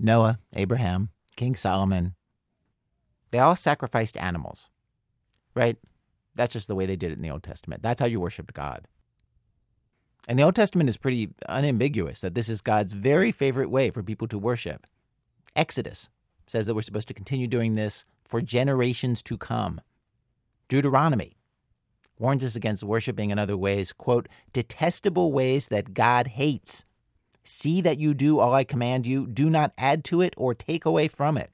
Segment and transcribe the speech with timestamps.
[0.00, 2.14] Noah, Abraham, King Solomon,
[3.30, 4.70] they all sacrificed animals,
[5.54, 5.76] right?
[6.34, 7.82] That's just the way they did it in the Old Testament.
[7.82, 8.86] That's how you worshiped God.
[10.28, 14.02] And the Old Testament is pretty unambiguous that this is God's very favorite way for
[14.02, 14.86] people to worship.
[15.56, 16.10] Exodus
[16.46, 19.80] says that we're supposed to continue doing this for generations to come.
[20.68, 21.36] Deuteronomy
[22.18, 26.84] warns us against worshiping in other ways, quote, detestable ways that God hates.
[27.48, 30.84] See that you do all I command you, do not add to it or take
[30.84, 31.50] away from it.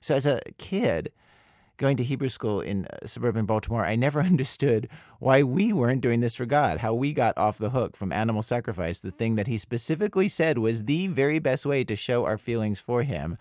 [0.00, 1.10] So, as a kid,
[1.76, 6.20] going to Hebrew school in uh, suburban Baltimore, I never understood why we weren't doing
[6.20, 9.48] this for God, how we got off the hook from animal sacrifice, the thing that
[9.48, 13.36] He specifically said was the very best way to show our feelings for Him.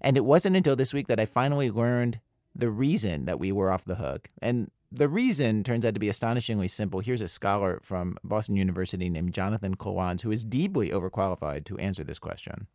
[0.00, 2.18] And it wasn't until this week that I finally learned
[2.56, 4.30] the reason that we were off the hook.
[4.42, 7.00] And the reason turns out to be astonishingly simple.
[7.00, 12.02] Here's a scholar from Boston University named Jonathan Klawans who is deeply overqualified to answer
[12.02, 12.66] this question.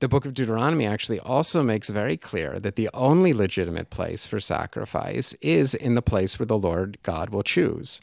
[0.00, 4.40] The book of Deuteronomy actually also makes very clear that the only legitimate place for
[4.40, 8.00] sacrifice is in the place where the Lord God will choose.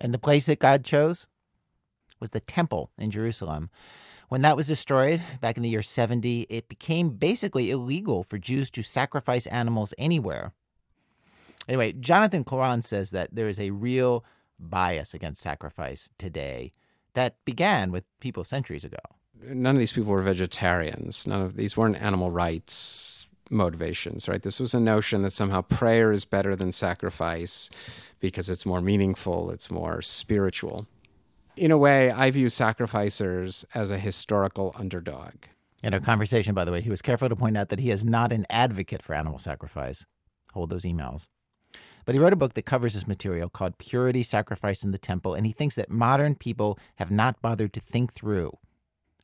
[0.00, 1.26] And the place that God chose
[2.20, 3.70] was the temple in Jerusalem.
[4.28, 8.70] When that was destroyed back in the year 70, it became basically illegal for Jews
[8.72, 10.52] to sacrifice animals anywhere.
[11.68, 14.24] Anyway, Jonathan Klawans says that there is a real
[14.58, 16.72] bias against sacrifice today
[17.14, 18.96] that began with people centuries ago.
[19.40, 21.26] None of these people were vegetarians.
[21.26, 24.42] None of these weren't animal rights motivations, right?
[24.42, 27.70] This was a notion that somehow prayer is better than sacrifice
[28.20, 30.86] because it's more meaningful, it's more spiritual
[31.58, 35.34] in a way, I view sacrificers as a historical underdog.
[35.82, 38.04] In our conversation, by the way, he was careful to point out that he is
[38.04, 40.06] not an advocate for animal sacrifice.
[40.54, 41.26] Hold those emails.
[42.08, 45.34] But he wrote a book that covers this material called Purity, Sacrifice in the Temple,
[45.34, 48.56] and he thinks that modern people have not bothered to think through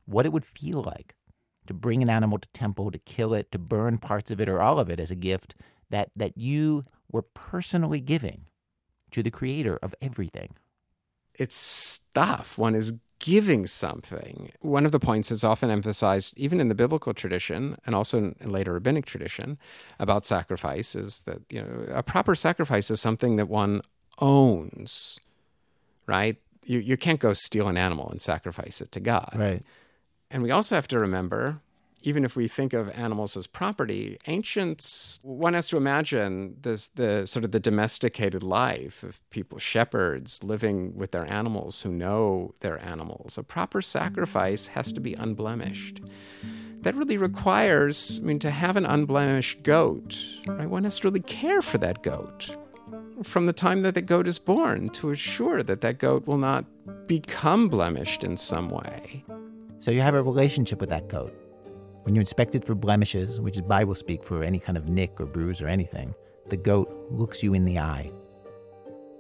[0.04, 1.14] what it would feel like
[1.66, 4.60] to bring an animal to temple, to kill it, to burn parts of it or
[4.60, 5.54] all of it as a gift
[5.88, 8.42] that, that you were personally giving
[9.12, 10.50] to the creator of everything
[11.34, 12.58] it's stuff.
[12.58, 12.92] One is
[13.24, 14.52] giving something.
[14.60, 18.52] One of the points that's often emphasized, even in the biblical tradition and also in
[18.52, 19.56] later rabbinic tradition,
[19.98, 23.80] about sacrifice is that you know a proper sacrifice is something that one
[24.18, 25.18] owns,
[26.06, 26.36] right?
[26.66, 29.62] You you can't go steal an animal and sacrifice it to God, right?
[30.30, 31.60] And we also have to remember
[32.04, 37.26] even if we think of animals as property, ancients, one has to imagine this, the
[37.26, 42.78] sort of the domesticated life of people, shepherds living with their animals who know their
[42.84, 43.38] animals.
[43.38, 46.02] A proper sacrifice has to be unblemished.
[46.82, 50.68] That really requires, I mean, to have an unblemished goat, right?
[50.68, 52.54] One has to really care for that goat
[53.22, 56.66] from the time that the goat is born to assure that that goat will not
[57.06, 59.24] become blemished in some way.
[59.78, 61.34] So you have a relationship with that goat
[62.04, 65.20] when you inspect it for blemishes, which is Bible speak for any kind of nick
[65.20, 66.14] or bruise or anything,
[66.46, 68.10] the goat looks you in the eye.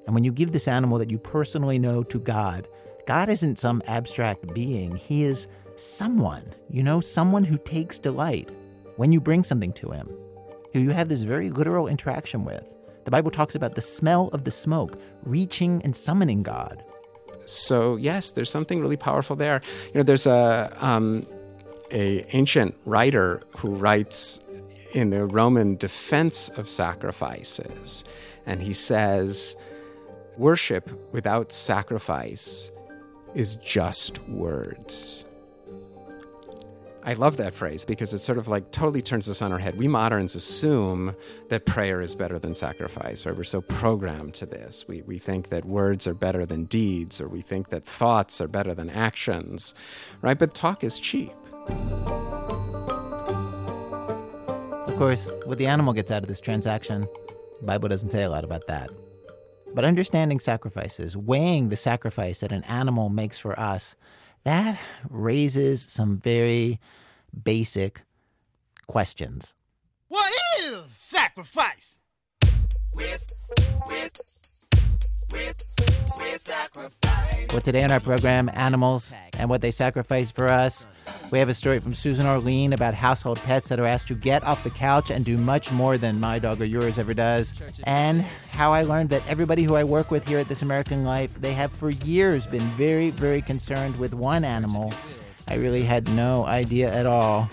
[0.06, 2.68] And when you give this animal that you personally know to God,
[3.06, 4.96] God isn't some abstract being.
[4.96, 8.50] He is someone, you know, someone who takes delight
[8.96, 10.08] when you bring something to him,
[10.74, 12.76] who you have this very literal interaction with.
[13.04, 16.84] The Bible talks about the smell of the smoke reaching and summoning God.
[17.46, 19.62] So yes, there's something really powerful there.
[19.86, 21.26] You know, there's a um,
[21.94, 24.40] a ancient writer who writes
[24.92, 28.04] in the Roman defense of sacrifices,
[28.46, 29.56] and he says,
[30.36, 32.70] "Worship without sacrifice
[33.34, 35.24] is just words."
[37.06, 39.76] I love that phrase because it sort of like totally turns us on our head.
[39.76, 41.14] We moderns assume
[41.50, 43.36] that prayer is better than sacrifice, right?
[43.36, 44.88] We're so programmed to this.
[44.88, 48.48] We, we think that words are better than deeds, or we think that thoughts are
[48.48, 49.74] better than actions,
[50.22, 50.38] right?
[50.38, 51.34] But talk is cheap.
[54.86, 57.08] Of course, what the animal gets out of this transaction,
[57.60, 58.90] the Bible doesn't say a lot about that.
[59.74, 63.96] But understanding sacrifices, weighing the sacrifice that an animal makes for us,
[64.44, 66.78] that raises some very
[67.42, 68.02] basic
[68.86, 69.54] questions.
[70.08, 71.98] What is sacrifice?
[77.50, 80.86] Well, today on our program, animals and what they sacrifice for us.
[81.30, 84.42] We have a story from Susan Orlean about household pets that are asked to get
[84.44, 87.54] off the couch and do much more than my dog or yours ever does.
[87.84, 91.40] And how I learned that everybody who I work with here at This American Life,
[91.40, 94.92] they have for years been very, very concerned with one animal.
[95.48, 97.48] I really had no idea at all.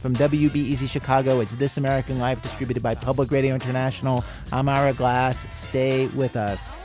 [0.00, 4.24] From WBEZ Chicago, it's This American Life, distributed by Public Radio International.
[4.52, 5.46] I'm Ira Glass.
[5.54, 6.78] Stay with us.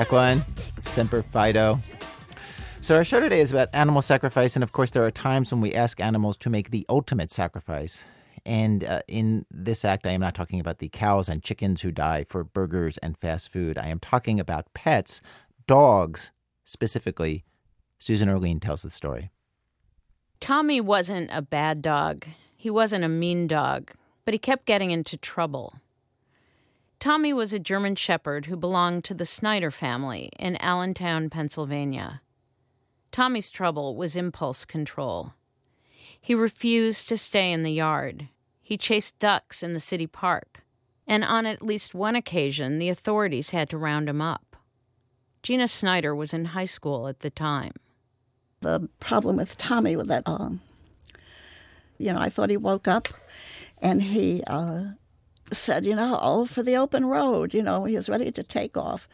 [0.00, 0.42] Equine,
[0.80, 1.78] Semper Fido.
[2.80, 5.60] So, our show today is about animal sacrifice, and of course, there are times when
[5.60, 8.06] we ask animals to make the ultimate sacrifice.
[8.46, 11.92] And uh, in this act, I am not talking about the cows and chickens who
[11.92, 13.76] die for burgers and fast food.
[13.76, 15.20] I am talking about pets,
[15.66, 16.32] dogs
[16.64, 17.44] specifically.
[17.98, 19.30] Susan Orlean tells the story.
[20.50, 22.26] Tommy wasn't a bad dog.
[22.56, 23.92] He wasn't a mean dog,
[24.24, 25.74] but he kept getting into trouble.
[26.98, 32.20] Tommy was a German Shepherd who belonged to the Snyder family in Allentown, Pennsylvania.
[33.12, 35.34] Tommy's trouble was impulse control.
[36.20, 38.26] He refused to stay in the yard.
[38.60, 40.64] He chased ducks in the city park.
[41.06, 44.56] And on at least one occasion, the authorities had to round him up.
[45.44, 47.74] Gina Snyder was in high school at the time.
[48.62, 50.50] The problem with Tommy was that, uh,
[51.98, 53.08] you know, I thought he woke up
[53.80, 54.84] and he uh,
[55.50, 58.76] said, you know, oh, for the open road, you know, he was ready to take
[58.76, 59.08] off,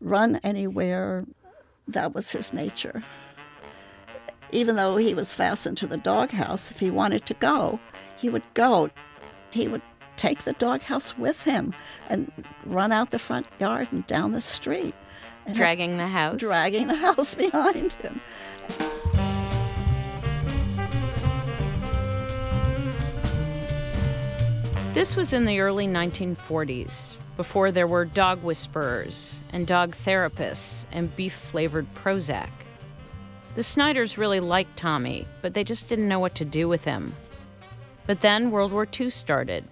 [0.00, 1.24] run anywhere.
[1.88, 3.02] That was his nature
[4.52, 7.80] even though he was fastened to the doghouse, if he wanted to go,
[8.16, 8.90] he would go.
[9.50, 9.82] He would
[10.16, 11.74] take the doghouse with him
[12.08, 12.30] and
[12.66, 14.94] run out the front yard and down the street.
[15.46, 16.38] And dragging the house?
[16.38, 18.20] Dragging the house behind him.
[24.94, 31.14] This was in the early 1940s, before there were dog whisperers and dog therapists and
[31.16, 32.50] beef flavored Prozac.
[33.54, 37.14] The Snyders really liked Tommy, but they just didn't know what to do with him.
[38.06, 39.64] But then World War II started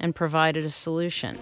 [0.00, 1.38] and provided a solution.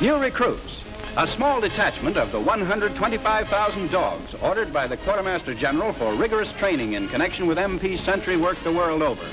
[0.00, 0.85] New recruits.
[1.18, 6.92] A small detachment of the 125,000 dogs ordered by the Quartermaster General for rigorous training
[6.92, 9.24] in connection with MP sentry work the world over.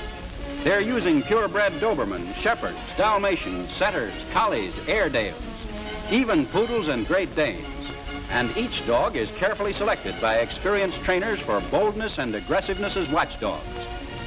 [0.62, 5.34] They're using purebred Dobermans, Shepherds, Dalmatians, Setters, Collies, Airedales,
[6.10, 7.66] even Poodles and Great Danes
[8.30, 13.62] and each dog is carefully selected by experienced trainers for boldness and aggressiveness as watchdogs,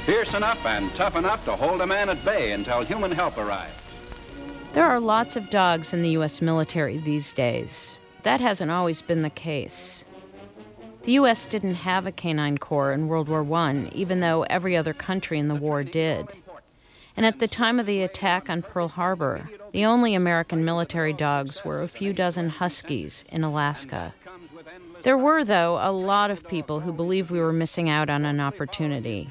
[0.06, 3.87] fierce enough and tough enough to hold a man at bay until human help arrives.
[4.72, 6.42] There are lots of dogs in the U.S.
[6.42, 7.98] military these days.
[8.22, 10.04] That hasn't always been the case.
[11.02, 11.46] The U.S.
[11.46, 15.48] didn't have a canine corps in World War I, even though every other country in
[15.48, 16.28] the war did.
[17.16, 21.64] And at the time of the attack on Pearl Harbor, the only American military dogs
[21.64, 24.14] were a few dozen huskies in Alaska.
[25.02, 28.38] There were, though, a lot of people who believed we were missing out on an
[28.38, 29.30] opportunity.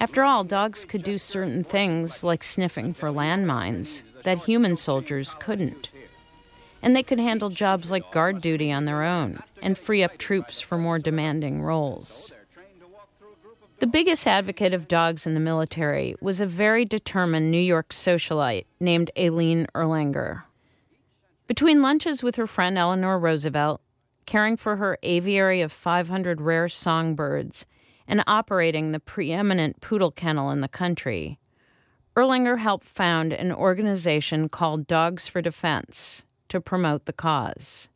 [0.00, 5.90] After all, dogs could do certain things, like sniffing for landmines, that human soldiers couldn't.
[6.82, 10.60] And they could handle jobs like guard duty on their own and free up troops
[10.60, 12.32] for more demanding roles.
[13.78, 18.66] The biggest advocate of dogs in the military was a very determined New York socialite
[18.78, 20.44] named Aileen Erlanger.
[21.48, 23.80] Between lunches with her friend Eleanor Roosevelt,
[24.24, 27.66] caring for her aviary of 500 rare songbirds,
[28.06, 31.38] and operating the preeminent poodle kennel in the country,
[32.14, 37.88] Erlanger helped found an organization called Dogs for Defense to promote the cause.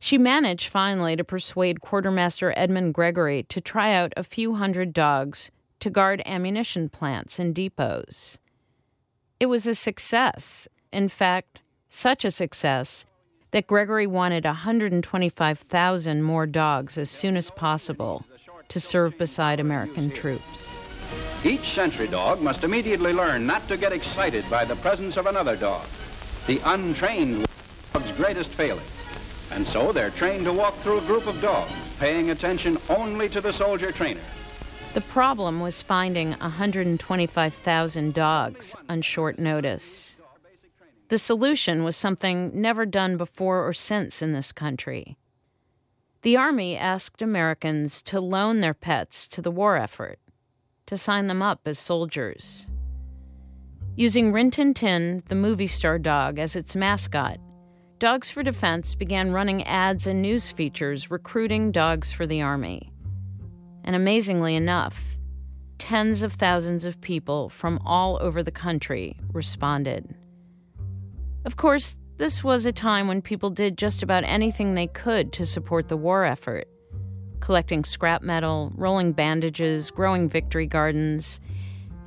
[0.00, 5.50] She managed finally to persuade Quartermaster Edmund Gregory to try out a few hundred dogs
[5.80, 8.38] to guard ammunition plants and depots.
[9.38, 10.66] It was a success.
[10.92, 13.06] In fact, such a success
[13.52, 18.24] that Gregory wanted 125,000 more dogs as soon as possible
[18.68, 20.80] to serve beside American troops.
[21.44, 25.56] Each sentry dog must immediately learn not to get excited by the presence of another
[25.56, 25.86] dog,
[26.46, 27.46] the untrained
[27.92, 28.84] dog's greatest failing.
[29.52, 33.40] And so they're trained to walk through a group of dogs, paying attention only to
[33.40, 34.20] the soldier trainer.
[34.94, 40.16] The problem was finding 125,000 dogs on short notice.
[41.08, 45.16] The solution was something never done before or since in this country.
[46.22, 50.18] The Army asked Americans to loan their pets to the war effort,
[50.86, 52.68] to sign them up as soldiers.
[53.96, 57.38] Using Rin Tin Tin, the movie star dog, as its mascot,
[57.98, 62.92] Dogs for Defense began running ads and news features recruiting dogs for the Army.
[63.84, 65.16] And amazingly enough,
[65.78, 70.14] tens of thousands of people from all over the country responded.
[71.46, 75.46] Of course, this was a time when people did just about anything they could to
[75.46, 76.68] support the war effort
[77.40, 81.40] collecting scrap metal, rolling bandages, growing victory gardens.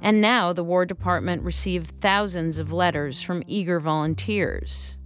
[0.01, 4.99] And now the War Department received thousands of letters from eager volunteers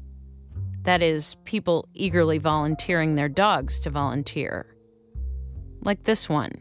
[0.84, 4.66] that is, people eagerly volunteering their dogs to volunteer.
[5.82, 6.52] Like this one.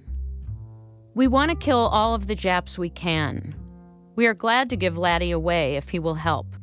[1.14, 3.54] We want to kill all of the Japs we can.
[4.14, 6.56] We are glad to give Laddie away if he will help.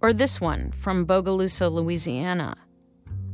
[0.00, 2.56] Or this one from Bogalusa, Louisiana.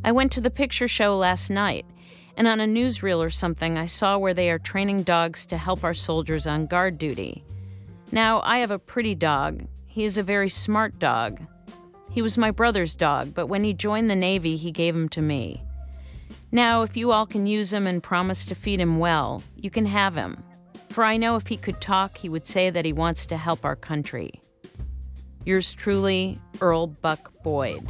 [0.02, 1.87] I went to the picture show last night,
[2.36, 5.84] and on a newsreel or something, I saw where they are training dogs to help
[5.84, 7.44] our soldiers on guard duty.
[8.12, 9.66] Now, I have a pretty dog.
[9.86, 11.40] He is a very smart dog.
[12.10, 15.22] He was my brother's dog, but when he joined the Navy, he gave him to
[15.22, 15.62] me.
[16.52, 19.86] Now, if you all can use him and promise to feed him well, you can
[19.86, 20.42] have him.
[20.90, 23.64] For I know if he could talk, he would say that he wants to help
[23.64, 24.40] our country.
[25.44, 27.84] Yours truly, Earl Buck Boyd.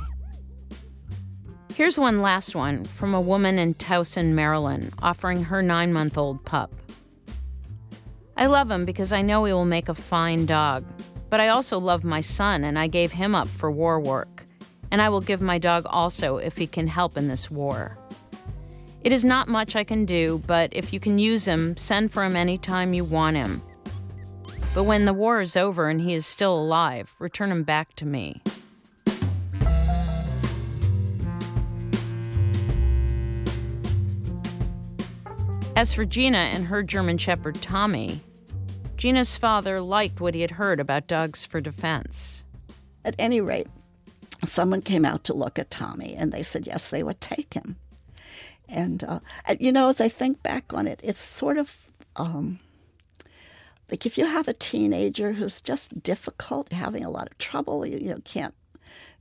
[1.74, 6.44] Here's one last one from a woman in Towson, Maryland, offering her nine month old
[6.44, 6.72] pup.
[8.36, 10.84] I love him because I know he will make a fine dog,
[11.30, 14.46] but I also love my son and I gave him up for war work,
[14.92, 17.98] and I will give my dog also if he can help in this war.
[19.02, 22.22] It is not much I can do, but if you can use him, send for
[22.22, 23.60] him any time you want him.
[24.74, 28.06] But when the war is over and he is still alive, return him back to
[28.06, 28.42] me.
[35.76, 38.20] As for Gina and her German Shepherd Tommy,
[38.96, 42.46] Gina's father liked what he had heard about dogs for defense.
[43.04, 43.66] At any rate,
[44.44, 47.76] someone came out to look at Tommy and they said yes, they would take him.
[48.68, 49.18] And, uh,
[49.58, 52.60] you know, as I think back on it, it's sort of um,
[53.90, 57.98] like if you have a teenager who's just difficult, having a lot of trouble, you,
[57.98, 58.54] you know, can't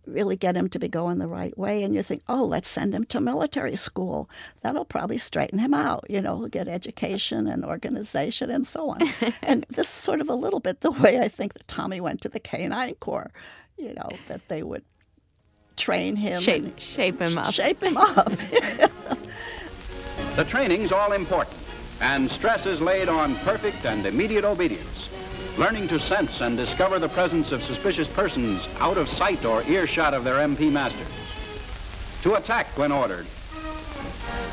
[0.06, 2.94] really get him to be going the right way, and you think, oh, let's send
[2.94, 4.30] him to military school.
[4.62, 9.02] That'll probably straighten him out, you know, get education and organization and so on.
[9.42, 12.22] and this is sort of a little bit the way I think that Tommy went
[12.22, 13.32] to the Canine Corps,
[13.78, 14.84] you know, that they would
[15.76, 18.32] train him, shape, shape him up, shape him up.
[20.36, 21.56] The training's all important,
[22.02, 25.12] and stress is laid on perfect and immediate obedience.
[25.58, 30.16] Learning to sense and discover the presence of suspicious persons out of sight or earshot
[30.16, 31.08] of their MP masters.
[32.24, 33.28] To attack when ordered.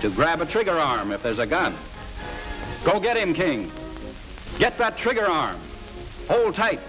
[0.03, 1.75] To grab a trigger arm if there's a gun.
[2.85, 3.73] Go get him, King.
[4.59, 5.57] Get that trigger arm.
[6.29, 6.81] Hold tight.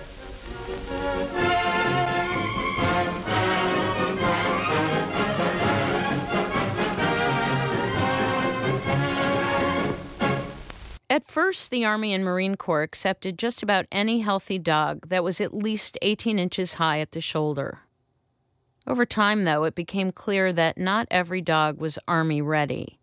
[11.11, 15.41] At first, the Army and Marine Corps accepted just about any healthy dog that was
[15.41, 17.79] at least 18 inches high at the shoulder.
[18.87, 22.97] Over time, though, it became clear that not every dog was Army ready.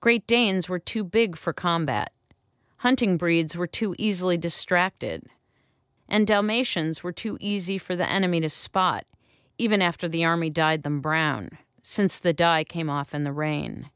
[0.00, 2.10] Great Danes were too big for combat,
[2.78, 5.22] hunting breeds were too easily distracted,
[6.08, 9.06] and Dalmatians were too easy for the enemy to spot,
[9.56, 13.88] even after the Army dyed them brown, since the dye came off in the rain.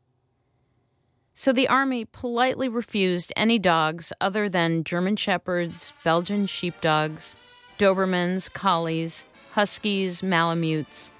[1.34, 7.36] So the army politely refused any dogs other than German Shepherds, Belgian sheepdogs,
[7.78, 11.12] Dobermans, Collies, Huskies, Malamutes,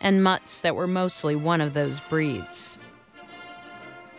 [0.00, 2.78] and mutts that were mostly one of those breeds.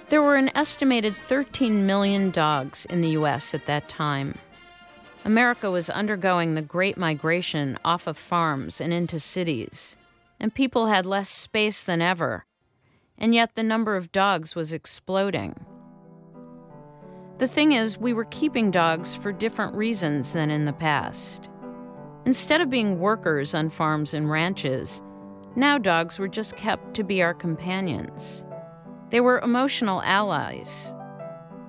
[0.10, 3.54] There were an estimated 13 million dogs in the U.S.
[3.54, 4.38] at that time.
[5.24, 9.96] America was undergoing the Great Migration off of farms and into cities,
[10.40, 12.46] and people had less space than ever
[13.22, 15.56] and yet the number of dogs was exploding.
[17.38, 21.48] The thing is, we were keeping dogs for different reasons than in the past.
[22.26, 25.04] Instead of being workers on farms and ranches,
[25.56, 28.44] now dogs were just kept to be our companions.
[29.12, 30.94] They were emotional allies.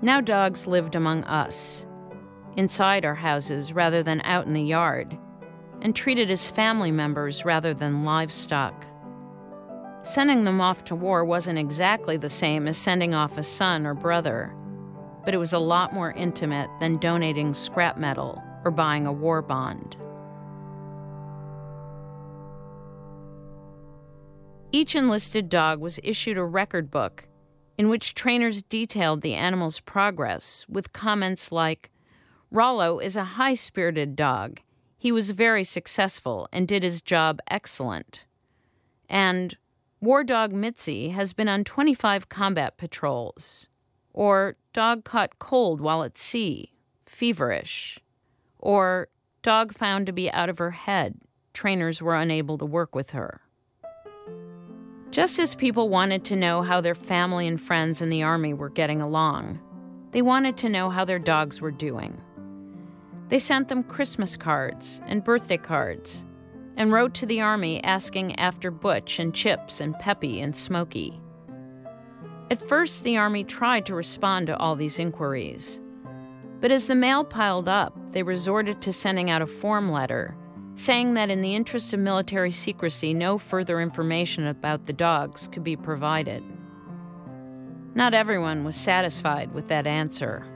[0.00, 1.86] Now dogs lived among us,
[2.56, 5.18] inside our houses rather than out in the yard,
[5.82, 8.86] and treated as family members rather than livestock.
[10.04, 13.94] Sending them off to war wasn't exactly the same as sending off a son or
[13.94, 14.52] brother,
[15.24, 19.42] but it was a lot more intimate than donating scrap metal or buying a war
[19.42, 19.96] bond.
[24.72, 27.28] Each enlisted dog was issued a record book
[27.78, 31.90] in which trainers detailed the animal's progress with comments like
[32.50, 34.60] Rollo is a high spirited dog.
[34.98, 38.26] He was very successful and did his job excellent.
[39.08, 39.56] And
[40.02, 43.68] War Dog Mitzi has been on 25 combat patrols.
[44.12, 46.72] Or dog caught cold while at sea,
[47.06, 48.00] feverish.
[48.58, 49.06] Or
[49.42, 51.20] dog found to be out of her head,
[51.54, 53.42] trainers were unable to work with her.
[55.12, 58.70] Just as people wanted to know how their family and friends in the army were
[58.70, 59.60] getting along,
[60.10, 62.20] they wanted to know how their dogs were doing.
[63.28, 66.24] They sent them Christmas cards and birthday cards
[66.76, 71.20] and wrote to the Army asking after Butch and Chips and Peppy and Smokey.
[72.50, 75.80] At first, the Army tried to respond to all these inquiries.
[76.60, 80.36] But as the mail piled up, they resorted to sending out a form letter
[80.74, 85.64] saying that in the interest of military secrecy, no further information about the dogs could
[85.64, 86.42] be provided.
[87.94, 90.46] Not everyone was satisfied with that answer.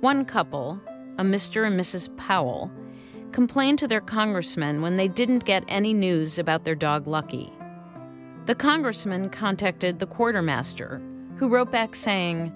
[0.00, 0.80] One couple,
[1.18, 1.66] a Mr.
[1.66, 2.14] and Mrs.
[2.16, 2.70] Powell,
[3.34, 7.52] complained to their congressman when they didn't get any news about their dog Lucky.
[8.46, 11.02] The congressman contacted the quartermaster,
[11.36, 12.52] who wrote back saying,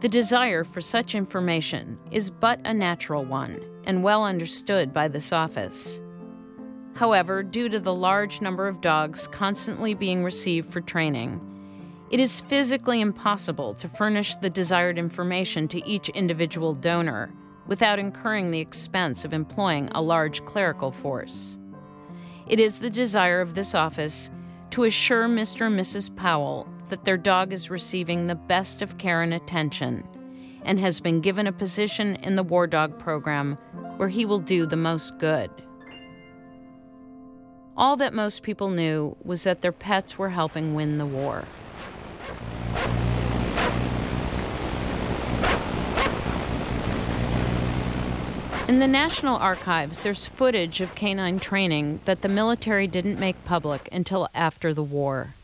[0.00, 5.32] The desire for such information is but a natural one and well understood by this
[5.32, 6.02] office.
[6.92, 11.40] However, due to the large number of dogs constantly being received for training,
[12.10, 17.32] it is physically impossible to furnish the desired information to each individual donor
[17.66, 21.58] without incurring the expense of employing a large clerical force.
[22.46, 24.30] It is the desire of this office
[24.70, 25.66] to assure Mr.
[25.66, 26.14] and Mrs.
[26.14, 30.06] Powell that their dog is receiving the best of care and attention
[30.64, 33.56] and has been given a position in the War Dog program
[33.96, 35.50] where he will do the most good.
[37.76, 41.44] All that most people knew was that their pets were helping win the war.
[48.66, 53.90] In the National Archives, there's footage of canine training that the military didn't make public
[53.92, 55.34] until after the war.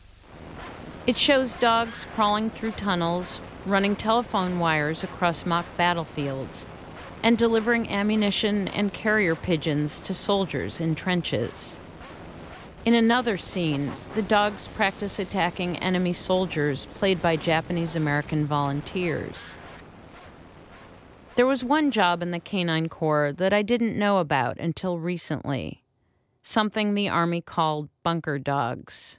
[1.07, 6.67] It shows dogs crawling through tunnels, running telephone wires across mock battlefields,
[7.23, 11.79] and delivering ammunition and carrier pigeons to soldiers in trenches.
[12.87, 19.57] In another scene, the dogs practice attacking enemy soldiers played by Japanese American volunteers.
[21.41, 25.83] There was one job in the Canine Corps that I didn't know about until recently
[26.43, 29.19] something the Army called bunker dogs.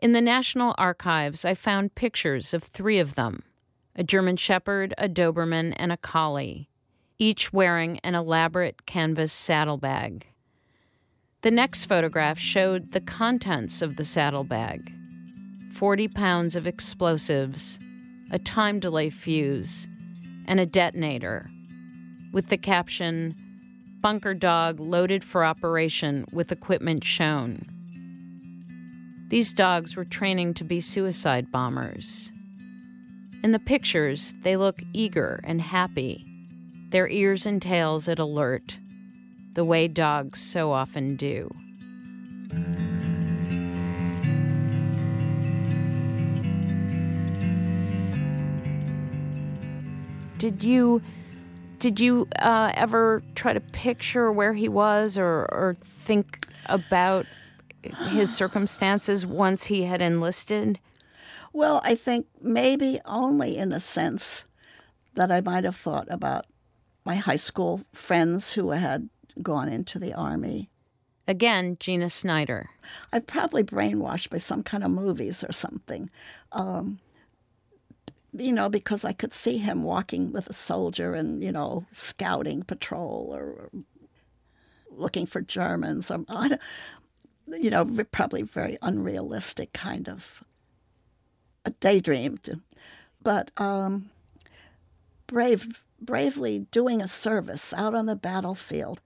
[0.00, 3.42] In the National Archives, I found pictures of three of them
[3.96, 6.68] a German Shepherd, a Doberman, and a Collie,
[7.18, 10.28] each wearing an elaborate canvas saddlebag.
[11.42, 14.92] The next photograph showed the contents of the saddlebag
[15.72, 17.80] 40 pounds of explosives,
[18.30, 19.88] a time delay fuse,
[20.48, 21.50] and a detonator,
[22.32, 23.36] with the caption
[24.00, 27.66] Bunker Dog loaded for operation with equipment shown.
[29.28, 32.32] These dogs were training to be suicide bombers.
[33.44, 36.24] In the pictures, they look eager and happy,
[36.90, 38.78] their ears and tails at alert,
[39.52, 41.50] the way dogs so often do.
[50.38, 51.02] Did you
[51.78, 57.26] did you uh, ever try to picture where he was or, or think about
[58.10, 60.80] his circumstances once he had enlisted?
[61.52, 64.44] Well, I think maybe only in the sense
[65.14, 66.46] that I might have thought about
[67.04, 69.08] my high school friends who had
[69.40, 70.70] gone into the army.
[71.26, 72.70] Again, Gina Snyder.
[73.12, 76.10] I'm probably brainwashed by some kind of movies or something.
[76.52, 77.00] Um,
[78.38, 82.62] you know, because I could see him walking with a soldier and, you know, scouting
[82.62, 83.70] patrol or
[84.90, 86.10] looking for Germans.
[86.10, 86.24] Or,
[87.46, 90.42] you know, probably very unrealistic kind of
[91.64, 92.38] a daydream.
[93.22, 94.10] But um,
[95.26, 99.00] brave, bravely doing a service out on the battlefield.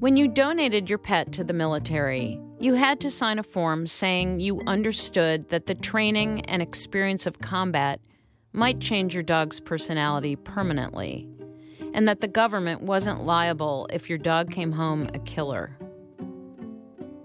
[0.00, 4.40] When you donated your pet to the military, you had to sign a form saying
[4.40, 8.00] you understood that the training and experience of combat
[8.54, 11.28] might change your dog's personality permanently,
[11.92, 15.76] and that the government wasn't liable if your dog came home a killer.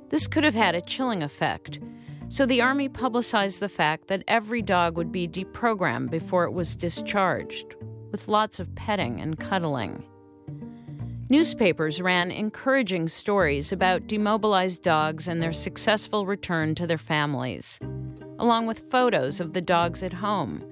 [0.09, 1.79] This could have had a chilling effect,
[2.27, 6.75] so the Army publicized the fact that every dog would be deprogrammed before it was
[6.75, 7.77] discharged,
[8.11, 10.03] with lots of petting and cuddling.
[11.27, 17.79] Newspapers ran encouraging stories about demobilized dogs and their successful return to their families,
[18.37, 20.63] along with photos of the dogs at home,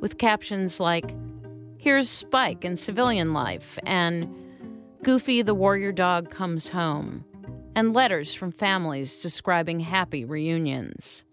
[0.00, 1.12] with captions like,
[1.80, 4.32] Here's Spike in civilian life, and
[5.02, 7.24] Goofy the warrior dog comes home,
[7.74, 11.24] and letters from families describing happy reunions.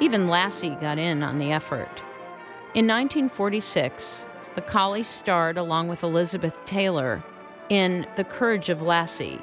[0.00, 2.04] Even Lassie got in on the effort.
[2.74, 7.24] In 1946, the collie starred along with Elizabeth Taylor
[7.70, 9.40] in The Courage of Lassie,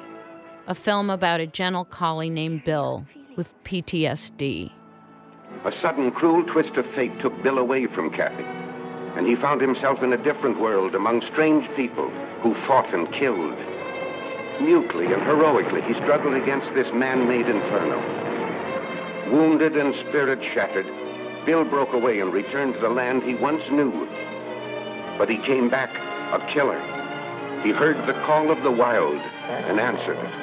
[0.68, 3.04] a film about a gentle collie named Bill
[3.36, 4.70] with PTSD.
[5.64, 8.44] A sudden cruel twist of fate took Bill away from Kathy,
[9.16, 12.08] and he found himself in a different world among strange people
[12.42, 13.58] who fought and killed.
[14.60, 17.98] Mutely and heroically, he struggled against this man made inferno.
[19.32, 20.86] Wounded and spirit shattered,
[21.46, 24.06] Bill broke away and returned to the land he once knew.
[25.16, 25.94] But he came back
[26.34, 26.80] a killer.
[27.62, 30.34] He heard the call of the wild and answered it.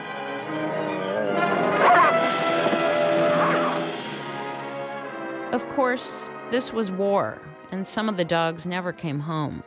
[5.53, 9.63] Of course, this was war, and some of the dogs never came home.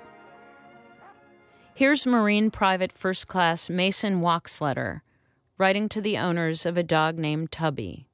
[1.74, 5.02] Here's Marine Private First Class Mason Waxletter
[5.58, 8.05] writing to the owners of a dog named Tubby.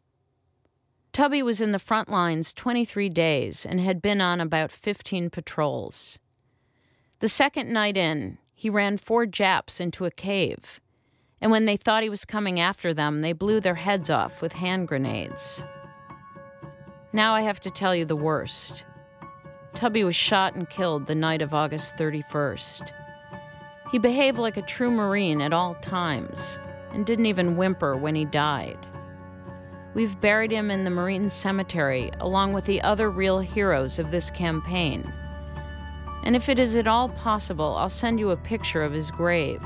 [1.12, 6.18] Tubby was in the front lines 23 days and had been on about 15 patrols.
[7.18, 10.81] The second night in, he ran four Japs into a cave,
[11.38, 14.55] and when they thought he was coming after them, they blew their heads off with
[14.55, 15.62] hand grenades.
[17.12, 18.87] Now I have to tell you the worst.
[19.75, 22.90] Tubby was shot and killed the night of August 31st.
[23.90, 26.59] He behaved like a true Marine at all times
[26.92, 28.79] and didn't even whimper when he died.
[29.94, 34.31] We've buried him in the Marine Cemetery along with the other real heroes of this
[34.31, 35.12] campaign.
[36.24, 39.62] And if it is at all possible, I'll send you a picture of his grave.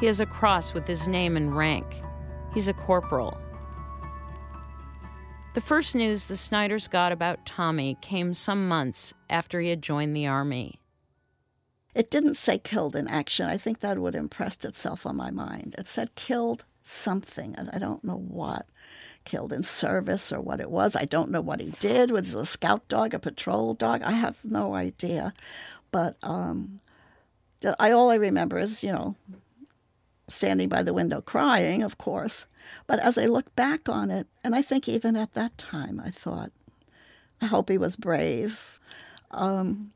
[0.00, 1.86] He has a cross with his name and rank.
[2.54, 3.38] He's a corporal.
[5.54, 10.14] The first news the Snyders got about Tommy came some months after he had joined
[10.14, 10.82] the Army.
[11.94, 13.48] It didn't say killed in action.
[13.48, 15.74] I think that would have impressed itself on my mind.
[15.78, 18.66] It said killed something, and I don't know what.
[19.26, 20.96] Killed in service or what it was.
[20.96, 22.10] I don't know what he did.
[22.12, 24.00] Was it a scout dog, a patrol dog?
[24.02, 25.34] I have no idea.
[25.90, 26.78] But um,
[27.80, 29.16] I all I remember is, you know,
[30.28, 32.46] standing by the window crying, of course.
[32.86, 36.10] But as I look back on it, and I think even at that time, I
[36.10, 36.52] thought,
[37.42, 38.78] I hope he was brave.
[39.32, 39.92] Um,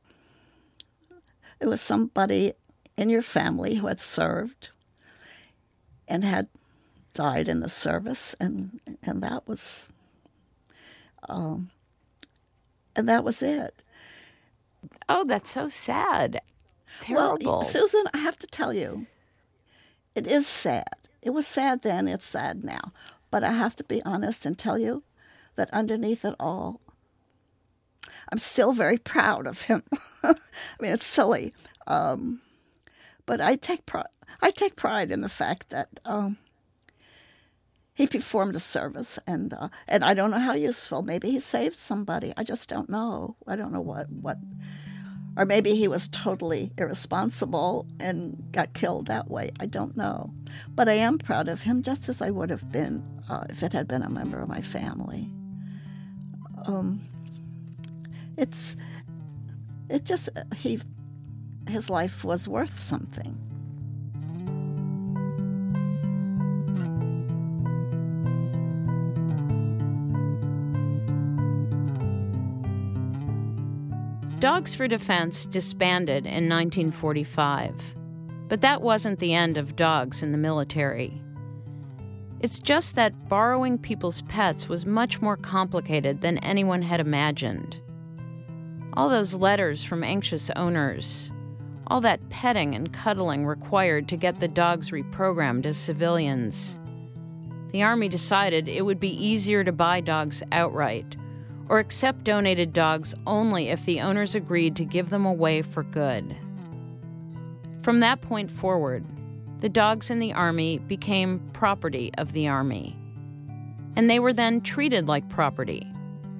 [1.60, 2.52] it was somebody
[2.96, 4.70] in your family who had served
[6.08, 6.48] and had
[7.20, 9.90] died in the service, and and that was,
[11.28, 11.68] um,
[12.96, 13.82] and that was it.
[15.06, 16.40] Oh, that's so sad.
[17.02, 17.58] Terrible.
[17.58, 19.06] Well, Susan, I have to tell you,
[20.14, 20.96] it is sad.
[21.20, 22.90] It was sad then, it's sad now.
[23.30, 25.02] But I have to be honest and tell you
[25.56, 26.80] that underneath it all,
[28.32, 29.82] I'm still very proud of him.
[30.22, 30.34] I
[30.80, 31.52] mean, it's silly,
[31.86, 32.40] um,
[33.26, 34.06] but I take pride.
[34.40, 36.38] I take pride in the fact that um,
[38.00, 41.02] he performed a service, and uh, and I don't know how useful.
[41.02, 42.32] Maybe he saved somebody.
[42.34, 43.36] I just don't know.
[43.46, 44.38] I don't know what what
[45.36, 49.50] or maybe he was totally irresponsible and got killed that way.
[49.60, 50.32] I don't know.
[50.74, 53.74] But I am proud of him, just as I would have been uh, if it
[53.74, 55.30] had been a member of my family.
[56.66, 57.02] Um,
[58.38, 58.76] it's,
[59.90, 60.80] it just, he,
[61.68, 63.49] his life was worth something.
[74.40, 77.94] Dogs for Defense disbanded in 1945.
[78.48, 81.20] But that wasn't the end of dogs in the military.
[82.40, 87.82] It's just that borrowing people's pets was much more complicated than anyone had imagined.
[88.94, 91.30] All those letters from anxious owners,
[91.88, 96.78] all that petting and cuddling required to get the dogs reprogrammed as civilians.
[97.72, 101.14] The Army decided it would be easier to buy dogs outright
[101.70, 106.36] or accept donated dogs only if the owners agreed to give them away for good.
[107.82, 109.04] From that point forward,
[109.60, 112.98] the dogs in the Army became property of the Army.
[113.94, 115.86] And they were then treated like property,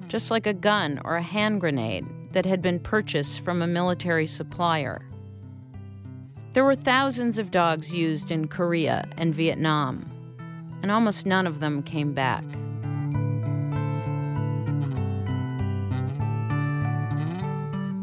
[0.09, 4.27] just like a gun or a hand grenade that had been purchased from a military
[4.27, 5.01] supplier.
[6.51, 10.05] There were thousands of dogs used in Korea and Vietnam,
[10.81, 12.43] and almost none of them came back.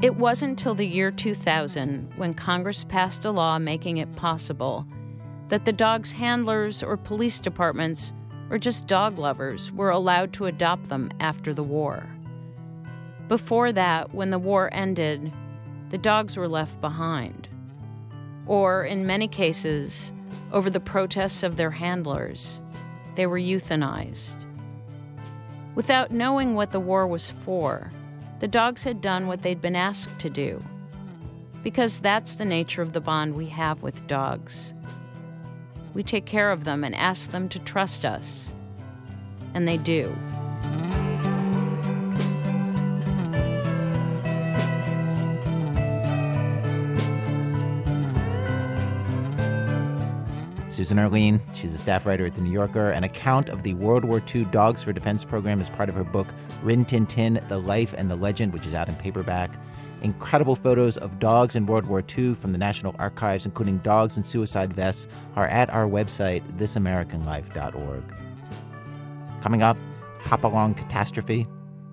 [0.01, 4.87] It wasn't until the year 2000, when Congress passed a law making it possible,
[5.49, 8.13] that the dog's handlers or police departments
[8.49, 12.07] or just dog lovers were allowed to adopt them after the war.
[13.27, 15.33] Before that, when the war ended,
[15.91, 17.49] the dogs were left behind.
[18.47, 20.13] Or, in many cases,
[20.53, 22.63] over the protests of their handlers,
[23.17, 24.37] they were euthanized.
[25.75, 27.91] Without knowing what the war was for,
[28.41, 30.63] the dogs had done what they'd been asked to do.
[31.63, 34.73] Because that's the nature of the bond we have with dogs.
[35.95, 38.55] We take care of them and ask them to trust us.
[39.55, 40.15] And they do.
[50.79, 52.91] Susan Orlean, she's a staff writer at The New Yorker.
[52.91, 56.05] An account of the World War II Dogs for Defense program is part of her
[56.05, 56.29] book,
[56.63, 59.51] Rin Tin Tin The Life and the Legend, which is out in paperback.
[60.03, 64.25] Incredible photos of dogs in World War II from the National Archives, including dogs and
[64.25, 68.15] suicide vests, are at our website, thisamericanlife.org.
[69.41, 69.77] Coming up,
[70.27, 71.49] Hopalong Catastrophe.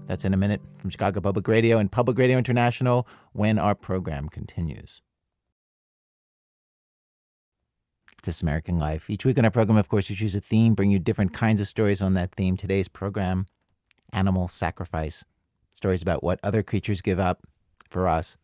[0.06, 4.30] That's in a minute from Chicago Public Radio and Public Radio International when our program
[4.30, 5.02] continues.
[8.26, 9.10] This American Life.
[9.10, 11.62] Each week on our program, of course, we choose a theme, bring you different kinds
[11.62, 12.58] of stories on that theme.
[12.58, 13.46] Today's program,
[14.12, 15.24] Animal Sacrifice.
[15.72, 17.44] Stories about what other creatures give up
[17.88, 18.38] for us.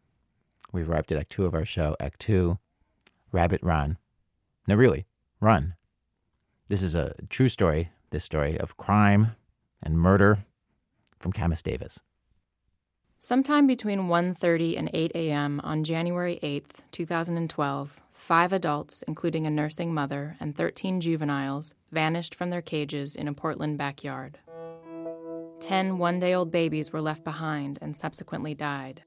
[0.71, 1.95] We've arrived at Act Two of our show.
[1.99, 2.59] Act Two,
[3.31, 3.97] Rabbit Run.
[4.67, 5.05] No, really,
[5.39, 5.75] run.
[6.67, 9.35] This is a true story, this story of crime
[9.81, 10.45] and murder
[11.19, 11.99] from Camas Davis.
[13.17, 15.59] Sometime between 1:30 and 8 a.m.
[15.63, 22.51] on January 8th, 2012, five adults, including a nursing mother and 13 juveniles, vanished from
[22.51, 24.37] their cages in a Portland backyard.
[25.59, 29.03] Ten one-day-old babies were left behind and subsequently died.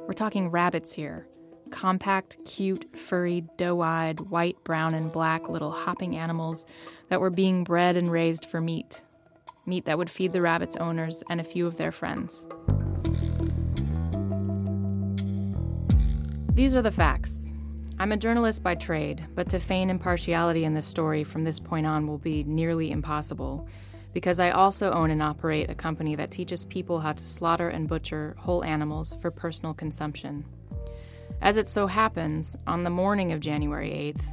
[0.00, 1.28] We're talking rabbits here.
[1.70, 6.66] Compact, cute, furry, doe eyed, white, brown, and black little hopping animals
[7.10, 9.02] that were being bred and raised for meat.
[9.64, 12.46] Meat that would feed the rabbits' owners and a few of their friends.
[16.54, 17.47] These are the facts.
[18.00, 21.84] I'm a journalist by trade, but to feign impartiality in this story from this point
[21.84, 23.66] on will be nearly impossible
[24.14, 27.88] because I also own and operate a company that teaches people how to slaughter and
[27.88, 30.44] butcher whole animals for personal consumption.
[31.42, 34.24] As it so happens, on the morning of January 8th,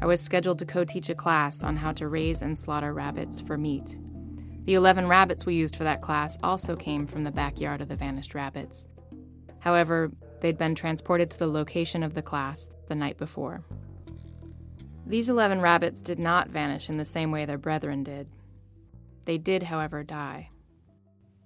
[0.00, 3.40] I was scheduled to co teach a class on how to raise and slaughter rabbits
[3.40, 3.98] for meat.
[4.64, 7.96] The 11 rabbits we used for that class also came from the backyard of the
[7.96, 8.86] vanished rabbits.
[9.58, 13.62] However, they'd been transported to the location of the class the night before.
[15.06, 18.28] These 11 rabbits did not vanish in the same way their brethren did.
[19.24, 20.50] They did, however, die.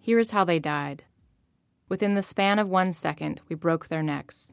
[0.01, 1.05] Here is how they died.
[1.89, 4.53] Within the span of one second, we broke their necks.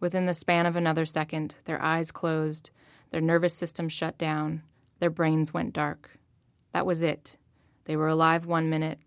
[0.00, 2.70] Within the span of another second, their eyes closed,
[3.10, 4.62] their nervous system shut down,
[4.98, 6.18] their brains went dark.
[6.72, 7.36] That was it.
[7.84, 8.98] They were alive one minute,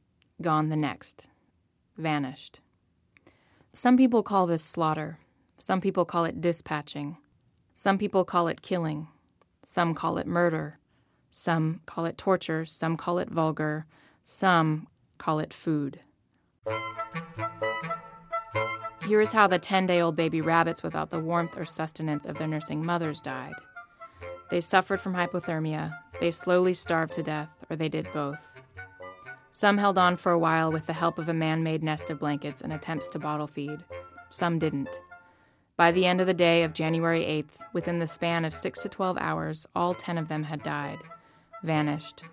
[0.42, 1.28] gone the next.
[1.98, 2.62] Vanished.
[3.74, 5.20] Some people call this slaughter.
[5.58, 7.18] Some people call it dispatching.
[7.74, 9.08] Some people call it killing.
[9.64, 10.78] Some call it murder.
[11.32, 13.86] Some call it torture, some call it vulgar,
[14.26, 16.02] some call it food.
[19.08, 22.38] Here is how the 10 day old baby rabbits without the warmth or sustenance of
[22.38, 23.54] their nursing mothers died.
[24.50, 28.51] They suffered from hypothermia, they slowly starved to death, or they did both.
[29.52, 32.20] Some held on for a while with the help of a man made nest of
[32.20, 33.84] blankets and attempts to bottle feed.
[34.30, 34.90] Some didn't.
[35.78, 38.90] By the end of the day of January 8th, within the span of 6 to
[38.90, 41.00] 12 hours, all 10 of them had died
[41.64, 42.24] vanished.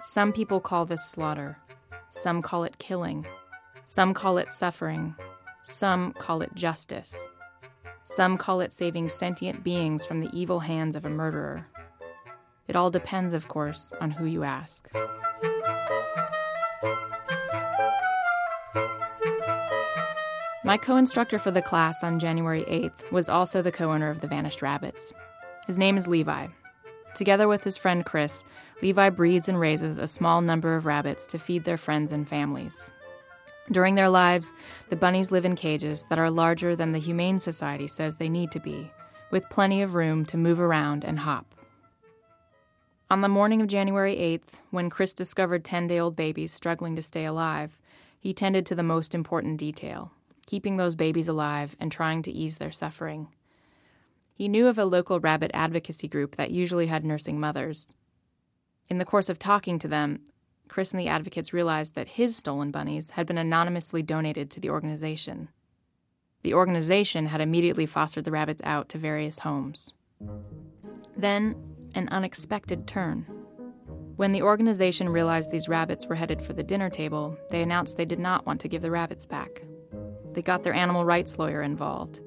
[0.00, 1.58] Some people call this slaughter.
[2.10, 3.26] Some call it killing.
[3.84, 5.14] Some call it suffering.
[5.62, 7.16] Some call it justice.
[8.04, 11.66] Some call it saving sentient beings from the evil hands of a murderer.
[12.68, 14.88] It all depends, of course, on who you ask.
[20.64, 24.20] My co instructor for the class on January 8th was also the co owner of
[24.20, 25.12] the Vanished Rabbits.
[25.66, 26.48] His name is Levi,
[27.14, 28.44] Together with his friend Chris,
[28.80, 32.90] Levi breeds and raises a small number of rabbits to feed their friends and families.
[33.70, 34.54] During their lives,
[34.88, 38.50] the bunnies live in cages that are larger than the Humane Society says they need
[38.52, 38.90] to be,
[39.30, 41.46] with plenty of room to move around and hop.
[43.12, 47.02] On the morning of January 8th, when Chris discovered 10 day old babies struggling to
[47.02, 47.78] stay alive,
[48.18, 50.12] he tended to the most important detail
[50.46, 53.28] keeping those babies alive and trying to ease their suffering.
[54.32, 57.92] He knew of a local rabbit advocacy group that usually had nursing mothers.
[58.88, 60.20] In the course of talking to them,
[60.68, 64.70] Chris and the advocates realized that his stolen bunnies had been anonymously donated to the
[64.70, 65.50] organization.
[66.42, 69.92] The organization had immediately fostered the rabbits out to various homes.
[71.14, 73.26] Then, an unexpected turn.
[74.16, 78.04] When the organization realized these rabbits were headed for the dinner table, they announced they
[78.04, 79.62] did not want to give the rabbits back.
[80.32, 82.20] They got their animal rights lawyer involved.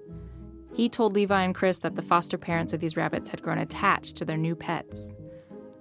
[0.73, 4.17] He told Levi and Chris that the foster parents of these rabbits had grown attached
[4.17, 5.13] to their new pets.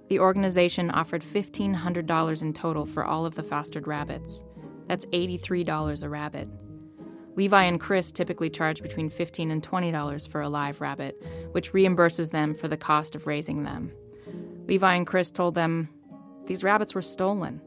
[0.07, 4.45] The organization offered $1,500 in total for all of the fostered rabbits.
[4.87, 6.47] That's $83 a rabbit.
[7.35, 11.21] Levi and Chris typically charge between 15 and $20 for a live rabbit,
[11.51, 13.91] which reimburses them for the cost of raising them.
[14.67, 15.89] Levi and Chris told them,
[16.45, 17.61] These rabbits were stolen.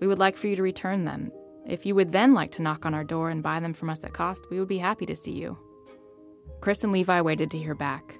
[0.00, 1.30] We would like for you to return them.
[1.66, 4.02] If you would then like to knock on our door and buy them from us
[4.02, 5.56] at cost, we would be happy to see you.
[6.60, 8.18] Chris and Levi waited to hear back.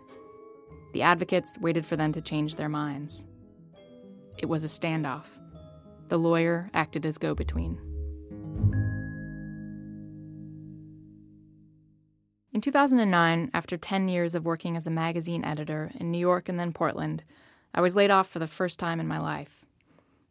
[0.92, 3.26] The advocates waited for them to change their minds.
[4.38, 5.26] It was a standoff.
[6.08, 7.80] The lawyer acted as go between.
[12.52, 16.60] In 2009, after 10 years of working as a magazine editor in New York and
[16.60, 17.22] then Portland,
[17.74, 19.64] I was laid off for the first time in my life.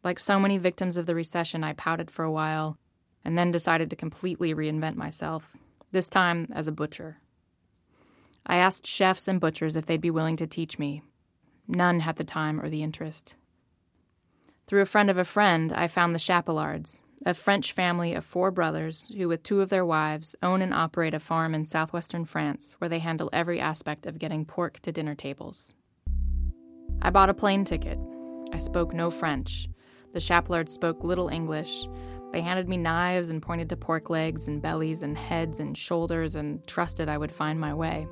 [0.04, 2.78] Like so many victims of the recession, I pouted for a while
[3.24, 5.56] and then decided to completely reinvent myself,
[5.90, 7.18] this time as a butcher.
[8.46, 11.02] I asked chefs and butchers if they'd be willing to teach me.
[11.66, 13.36] None had the time or the interest.
[14.68, 18.50] Through a friend of a friend, I found the Chapolards, a French family of four
[18.50, 22.74] brothers who, with two of their wives, own and operate a farm in southwestern France
[22.78, 25.74] where they handle every aspect of getting pork to dinner tables.
[27.00, 27.98] I bought a plane ticket.
[28.52, 29.68] I spoke no French.
[30.12, 31.88] The Chapolards spoke little English.
[32.32, 36.34] They handed me knives and pointed to pork legs and bellies and heads and shoulders
[36.34, 38.06] and trusted I would find my way.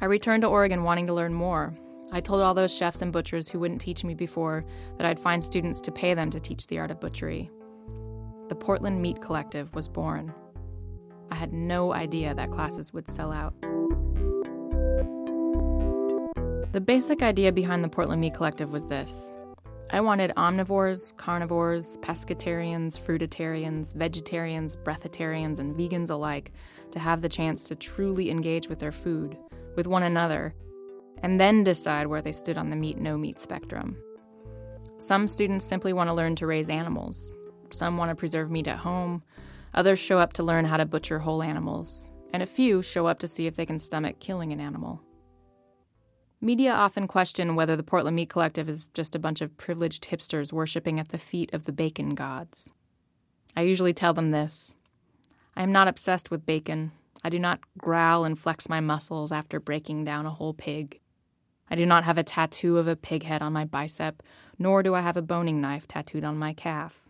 [0.00, 1.74] I returned to Oregon wanting to learn more.
[2.12, 4.64] I told all those chefs and butchers who wouldn't teach me before
[4.96, 7.50] that I'd find students to pay them to teach the art of butchery.
[8.48, 10.32] The Portland Meat Collective was born.
[11.30, 13.54] I had no idea that classes would sell out.
[16.72, 19.32] The basic idea behind the Portland Meat Collective was this
[19.90, 26.52] I wanted omnivores, carnivores, pescatarians, fruitarians, vegetarians, breatharians, and vegans alike
[26.90, 29.36] to have the chance to truly engage with their food
[29.76, 30.54] with one another,
[31.22, 33.96] and then decide where they stood on the meat no meat spectrum.
[34.98, 37.30] Some students simply want to learn to raise animals,
[37.70, 39.22] some want to preserve meat at home,
[39.74, 43.18] others show up to learn how to butcher whole animals, and a few show up
[43.18, 45.02] to see if they can stomach killing an animal.
[46.40, 50.52] Media often question whether the Portland Meat Collective is just a bunch of privileged hipsters
[50.52, 52.72] worshiping at the feet of the bacon gods.
[53.56, 54.74] I usually tell them this
[55.56, 56.92] I am not obsessed with bacon,
[57.24, 61.00] I do not growl and flex my muscles after breaking down a whole pig.
[61.70, 64.22] I do not have a tattoo of a pig head on my bicep,
[64.58, 67.08] nor do I have a boning knife tattooed on my calf.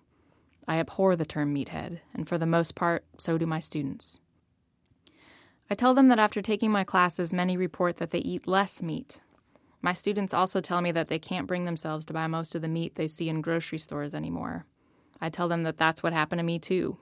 [0.67, 4.21] I abhor the term meathead, and for the most part, so do my students.
[5.71, 9.21] I tell them that after taking my classes, many report that they eat less meat.
[9.83, 12.69] My students also tell me that they can't bring themselves to buy most of the
[12.69, 14.65] meat they see in grocery stores anymore.
[15.21, 16.99] I tell them that that's what happened to me too.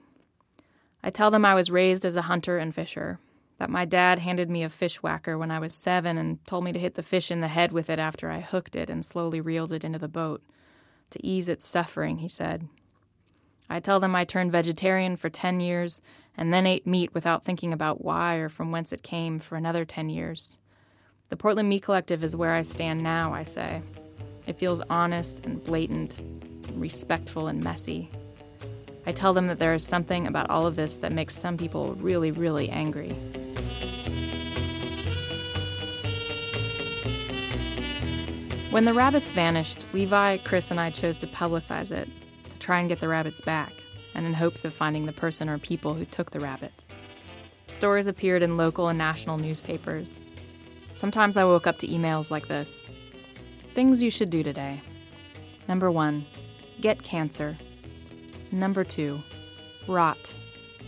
[1.03, 3.19] I tell them I was raised as a hunter and fisher,
[3.57, 6.71] that my dad handed me a fish whacker when I was seven and told me
[6.73, 9.39] to hit the fish in the head with it after I hooked it and slowly
[9.39, 10.43] reeled it into the boat.
[11.11, 12.67] To ease its suffering, he said.
[13.69, 16.01] I tell them I turned vegetarian for 10 years
[16.37, 19.85] and then ate meat without thinking about why or from whence it came for another
[19.85, 20.57] 10 years.
[21.29, 23.81] The Portland Meat Collective is where I stand now, I say.
[24.45, 28.09] It feels honest and blatant, and respectful and messy.
[29.07, 31.95] I tell them that there is something about all of this that makes some people
[31.95, 33.15] really, really angry.
[38.75, 42.09] When the rabbits vanished, Levi, Chris, and I chose to publicize it,
[42.49, 43.71] to try and get the rabbits back,
[44.13, 46.93] and in hopes of finding the person or people who took the rabbits.
[47.69, 50.21] Stories appeared in local and national newspapers.
[50.93, 52.89] Sometimes I woke up to emails like this
[53.73, 54.81] Things you should do today.
[55.67, 56.25] Number one,
[56.81, 57.57] get cancer.
[58.51, 59.21] Number two,
[59.87, 60.33] rot,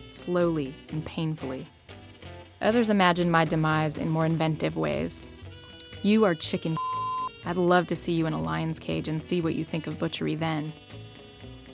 [0.07, 1.67] slowly and painfully.
[2.61, 5.31] Others imagine my demise in more inventive ways.
[6.01, 6.77] You are chicken.
[7.45, 9.99] I'd love to see you in a lion's cage and see what you think of
[9.99, 10.73] butchery then.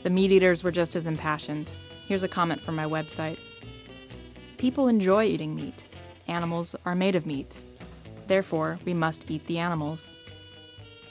[0.04, 1.72] The meat eaters were just as impassioned.
[2.06, 3.40] Here's a comment from my website
[4.58, 5.86] People enjoy eating meat.
[6.28, 7.58] Animals are made of meat.
[8.28, 10.16] Therefore, we must eat the animals.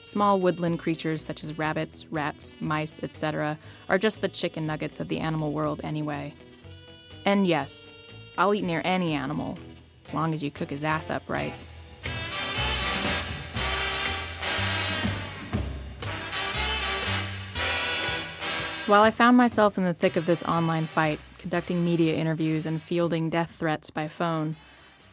[0.02, 3.58] Small woodland creatures such as rabbits, rats, mice, etc.,
[3.88, 6.34] are just the chicken nuggets of the animal world anyway.
[7.24, 7.90] And yes,
[8.42, 9.56] I'll eat near any animal,
[10.08, 11.54] as long as you cook his ass up right.
[18.88, 22.82] While I found myself in the thick of this online fight, conducting media interviews and
[22.82, 24.56] fielding death threats by phone,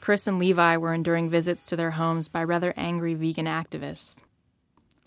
[0.01, 4.17] Chris and Levi were enduring visits to their homes by rather angry vegan activists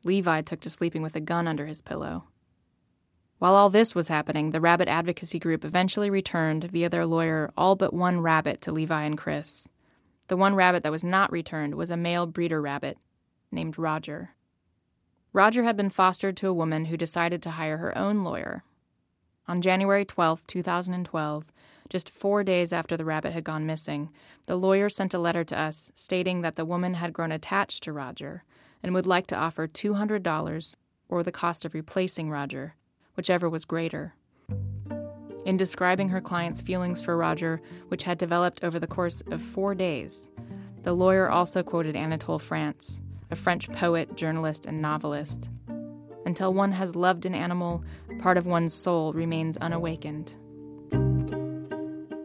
[0.05, 2.25] Levi took to sleeping with a gun under his pillow.
[3.43, 7.75] While all this was happening, the rabbit advocacy group eventually returned, via their lawyer, all
[7.75, 9.69] but one rabbit to Levi and Chris.
[10.29, 12.99] The one rabbit that was not returned was a male breeder rabbit
[13.51, 14.37] named Roger.
[15.33, 18.63] Roger had been fostered to a woman who decided to hire her own lawyer.
[19.49, 21.53] On January 12, 2012,
[21.89, 24.11] just four days after the rabbit had gone missing,
[24.47, 27.93] the lawyer sent a letter to us stating that the woman had grown attached to
[27.93, 28.45] Roger
[28.85, 30.77] and would like to offer $200
[31.09, 32.77] or the cost of replacing Roger,
[33.15, 34.15] whichever was greater.
[35.45, 39.75] In describing her client's feelings for Roger, which had developed over the course of four
[39.75, 40.29] days,
[40.83, 45.49] The lawyer also quoted Anatole France, a French poet, journalist, and novelist.
[46.27, 47.85] Until one has loved an animal,
[48.19, 50.37] part of one's soul remains unawakened.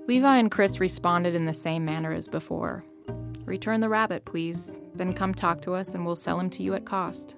[0.07, 2.83] Levi and Chris responded in the same manner as before
[3.45, 4.75] Return the rabbit, please.
[4.93, 7.35] Then come talk to us and we'll sell him to you at cost.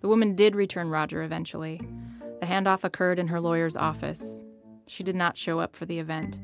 [0.00, 1.80] The woman did return Roger eventually.
[2.44, 4.42] The handoff occurred in her lawyer's office.
[4.86, 6.38] She did not show up for the event.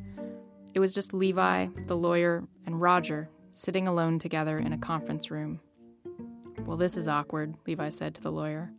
[0.73, 5.61] It was just Levi, the lawyer, and Roger sitting alone together in a conference room.
[6.65, 8.73] Well, this is awkward, Levi said to the lawyer.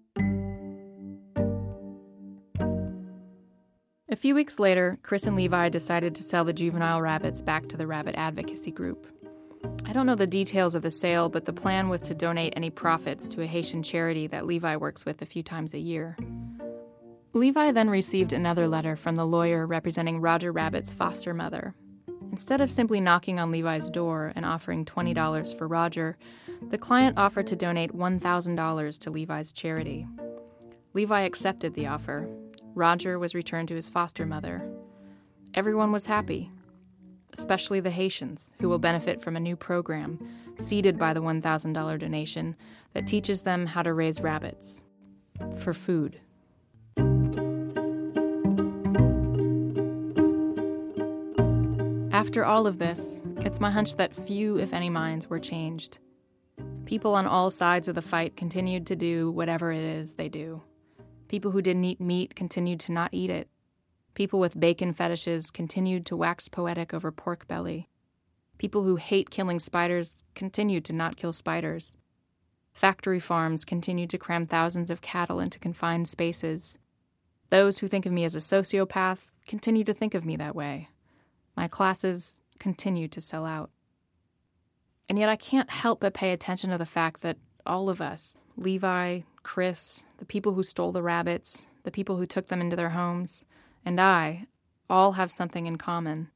[4.09, 7.77] A few weeks later, Chris and Levi decided to sell the juvenile rabbits back to
[7.77, 9.05] the rabbit advocacy group.
[9.85, 12.71] I don't know the details of the sale, but the plan was to donate any
[12.71, 16.17] profits to a Haitian charity that Levi works with a few times a year.
[17.33, 21.73] Levi then received another letter from the lawyer representing Roger Rabbit's foster mother.
[22.29, 26.17] Instead of simply knocking on Levi's door and offering $20 for Roger,
[26.69, 30.07] the client offered to donate $1,000 to Levi's charity.
[30.93, 32.27] Levi accepted the offer.
[32.75, 34.69] Roger was returned to his foster mother.
[35.53, 36.51] Everyone was happy,
[37.31, 40.19] especially the Haitians, who will benefit from a new program,
[40.57, 42.57] seeded by the $1,000 donation,
[42.93, 44.83] that teaches them how to raise rabbits
[45.57, 46.19] for food.
[52.21, 55.97] After all of this, it's my hunch that few, if any, minds were changed.
[56.85, 60.61] People on all sides of the fight continued to do whatever it is they do.
[61.29, 63.49] People who didn't eat meat continued to not eat it.
[64.13, 67.89] People with bacon fetishes continued to wax poetic over pork belly.
[68.59, 71.97] People who hate killing spiders continued to not kill spiders.
[72.71, 76.77] Factory farms continued to cram thousands of cattle into confined spaces.
[77.49, 80.87] Those who think of me as a sociopath continue to think of me that way.
[81.55, 83.71] My classes continue to sell out.
[85.09, 88.37] And yet I can't help but pay attention to the fact that all of us
[88.57, 92.91] Levi, Chris, the people who stole the rabbits, the people who took them into their
[92.91, 93.45] homes,
[93.85, 94.47] and I
[94.89, 96.29] all have something in common.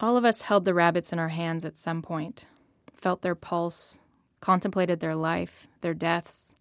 [0.00, 2.46] All of us held the rabbits in our hands at some point,
[2.92, 4.00] felt their pulse,
[4.40, 6.56] contemplated their life, their deaths.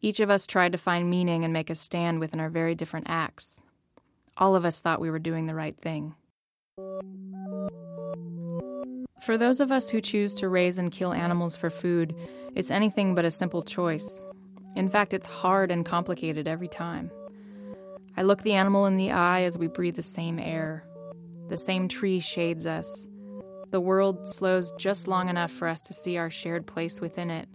[0.00, 3.06] Each of us tried to find meaning and make a stand within our very different
[3.08, 3.64] acts.
[4.36, 6.14] All of us thought we were doing the right thing.
[9.26, 12.14] For those of us who choose to raise and kill animals for food,
[12.54, 14.24] it's anything but a simple choice.
[14.76, 17.10] In fact, it's hard and complicated every time.
[18.16, 20.84] I look the animal in the eye as we breathe the same air.
[21.48, 23.08] The same tree shades us.
[23.70, 27.48] The world slows just long enough for us to see our shared place within it.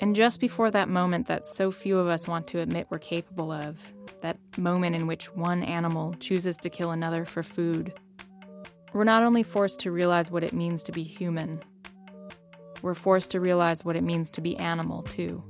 [0.00, 3.52] And just before that moment that so few of us want to admit we're capable
[3.52, 3.80] of,
[4.20, 7.92] that moment in which one animal chooses to kill another for food,
[8.92, 11.60] we're not only forced to realize what it means to be human,
[12.82, 15.42] we're forced to realize what it means to be animal, too.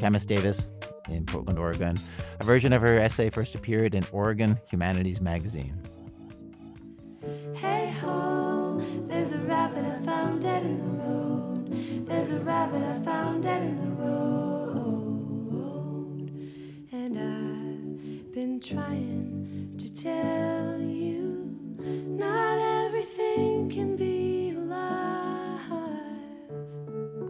[0.00, 0.68] Camas Davis
[1.08, 1.96] in Portland, Oregon.
[2.40, 5.80] A version of her essay first appeared in Oregon Humanities Magazine.
[7.54, 12.06] Hey ho, there's a rabbit I found dead in the road.
[12.08, 13.11] There's a rabbit I found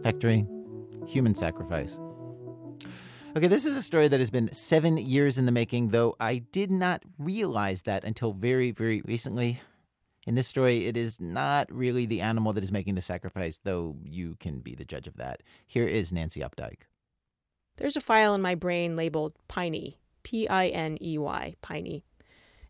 [0.03, 0.47] Hectoring,
[1.07, 1.97] human sacrifice.
[3.37, 6.39] Okay, this is a story that has been seven years in the making, though I
[6.51, 9.61] did not realize that until very, very recently.
[10.27, 13.95] In this story, it is not really the animal that is making the sacrifice, though
[14.03, 15.41] you can be the judge of that.
[15.65, 16.81] Here is Nancy Updike.
[17.77, 22.03] There's a file in my brain labeled Piney, P I N E Y, Piney.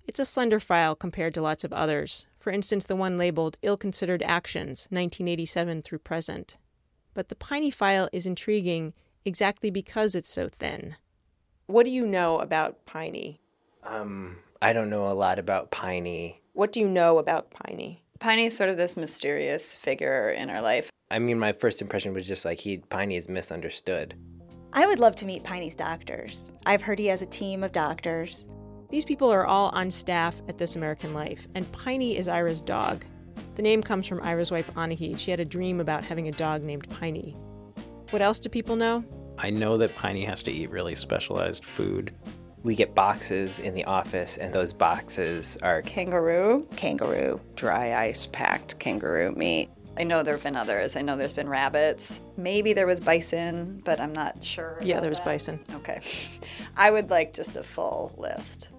[0.06, 3.78] It's a slender file compared to lots of others, for instance, the one labeled Ill
[3.78, 6.58] Considered Actions, 1987 through present.
[7.14, 8.94] But the Piney file is intriguing
[9.26, 10.96] exactly because it's so thin.
[11.68, 13.40] What do you know about Piney?
[13.84, 16.42] Um, I don't know a lot about Piney.
[16.54, 18.04] What do you know about Piney?
[18.20, 20.90] Piney is sort of this mysterious figure in our life.
[21.12, 24.16] I mean, my first impression was just like he Piney is misunderstood.
[24.74, 26.52] I would love to meet Piney's doctors.
[26.66, 28.48] I've heard he has a team of doctors.
[28.90, 33.06] These people are all on staff at This American Life, and Piney is Ira's dog.
[33.56, 35.20] The name comes from Ira's wife, Anahid.
[35.20, 37.38] She had a dream about having a dog named Piney.
[38.10, 39.04] What else do people know?
[39.38, 42.14] I know that Piney has to eat really specialized food.
[42.64, 48.80] We get boxes in the office, and those boxes are kangaroo, kangaroo, dry ice packed
[48.80, 49.70] kangaroo meat.
[49.98, 50.96] I know there have been others.
[50.96, 52.22] I know there's been rabbits.
[52.38, 54.80] Maybe there was bison, but I'm not sure.
[54.82, 55.26] Yeah, there was that.
[55.26, 55.60] bison.
[55.76, 56.02] Okay.
[56.76, 58.70] I would like just a full list.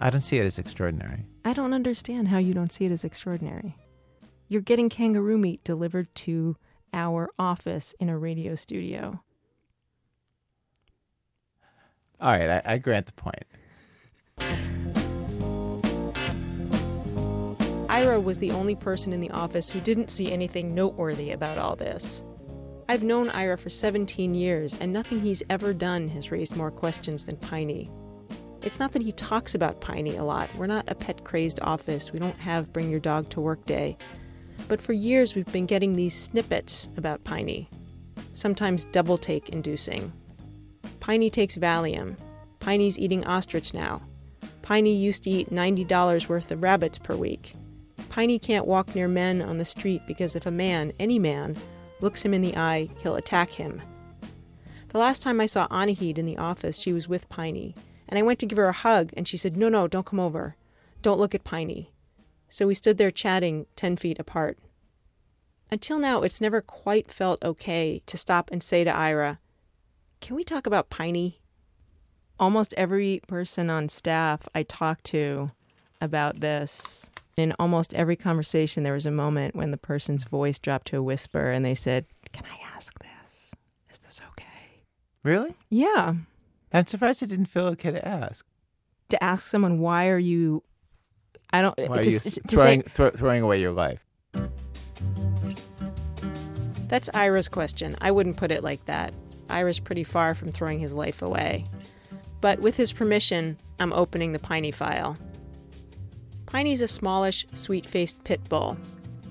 [0.00, 1.26] I don't see it as extraordinary.
[1.44, 3.76] I don't understand how you don't see it as extraordinary.
[4.52, 6.58] You're getting kangaroo meat delivered to
[6.92, 9.22] our office in a radio studio.
[12.20, 13.44] All right, I, I grant the point.
[17.88, 21.74] Ira was the only person in the office who didn't see anything noteworthy about all
[21.74, 22.22] this.
[22.90, 27.24] I've known Ira for 17 years, and nothing he's ever done has raised more questions
[27.24, 27.90] than Piney.
[28.60, 30.54] It's not that he talks about Piney a lot.
[30.56, 32.12] We're not a pet crazed office.
[32.12, 33.96] We don't have bring your dog to work day.
[34.68, 37.68] But for years, we've been getting these snippets about Piney,
[38.32, 40.12] sometimes double take inducing.
[41.00, 42.16] Piney takes Valium.
[42.60, 44.00] Piney's eating ostrich now.
[44.62, 47.54] Piney used to eat $90 worth of rabbits per week.
[48.08, 51.56] Piney can't walk near men on the street because if a man, any man,
[52.00, 53.82] looks him in the eye, he'll attack him.
[54.88, 57.74] The last time I saw Anahid in the office, she was with Piney,
[58.08, 60.20] and I went to give her a hug, and she said, No, no, don't come
[60.20, 60.56] over.
[61.00, 61.91] Don't look at Piney.
[62.52, 64.58] So we stood there chatting 10 feet apart.
[65.70, 69.38] Until now, it's never quite felt okay to stop and say to Ira,
[70.20, 71.40] Can we talk about Piney?
[72.38, 75.52] Almost every person on staff I talked to
[75.98, 80.88] about this, in almost every conversation, there was a moment when the person's voice dropped
[80.88, 83.54] to a whisper and they said, Can I ask this?
[83.90, 84.84] Is this okay?
[85.24, 85.54] Really?
[85.70, 86.16] Yeah.
[86.70, 88.44] I'm surprised it didn't feel okay to ask.
[89.08, 90.64] To ask someone, Why are you.
[91.52, 91.78] I don't.
[91.78, 94.04] Why are to, you to throwing, say, thro- throwing away your life?
[96.88, 97.96] That's Ira's question.
[98.00, 99.14] I wouldn't put it like that.
[99.48, 101.64] Ira's pretty far from throwing his life away.
[102.40, 105.16] But with his permission, I'm opening the Piney file.
[106.46, 108.76] Piney's a smallish, sweet faced pit bull.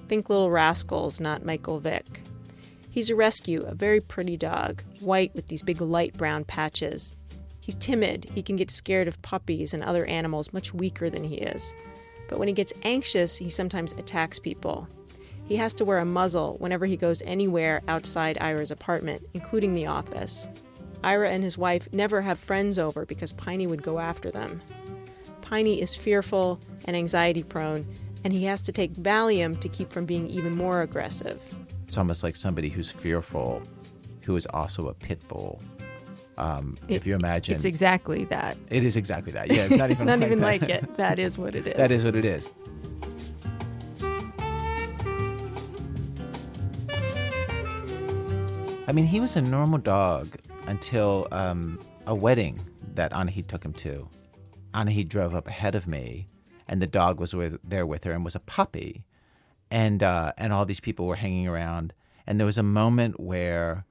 [0.07, 2.21] Think Little Rascals, not Michael Vick.
[2.89, 7.15] He's a rescue, a very pretty dog, white with these big light brown patches.
[7.59, 8.29] He's timid.
[8.33, 11.73] He can get scared of puppies and other animals much weaker than he is.
[12.31, 14.87] But when he gets anxious, he sometimes attacks people.
[15.47, 19.87] He has to wear a muzzle whenever he goes anywhere outside Ira's apartment, including the
[19.87, 20.47] office.
[21.03, 24.61] Ira and his wife never have friends over because Piney would go after them.
[25.41, 27.85] Piney is fearful and anxiety prone,
[28.23, 31.41] and he has to take Valium to keep from being even more aggressive.
[31.85, 33.61] It's almost like somebody who's fearful,
[34.21, 35.61] who is also a pit bull.
[36.37, 38.57] Um, if you imagine, It's exactly that.
[38.69, 39.51] It is exactly that.
[39.51, 40.07] Yeah, it's not even.
[40.07, 40.97] not like even like it.
[40.97, 41.73] That is what it is.
[41.75, 42.49] That is what it is.
[48.87, 50.35] I mean, he was a normal dog
[50.67, 52.59] until um, a wedding
[52.95, 54.07] that Anahid took him to.
[54.73, 56.27] Anahid drove up ahead of me,
[56.67, 59.05] and the dog was with, there with her and was a puppy,
[59.69, 61.93] and uh, and all these people were hanging around.
[62.27, 63.85] And there was a moment where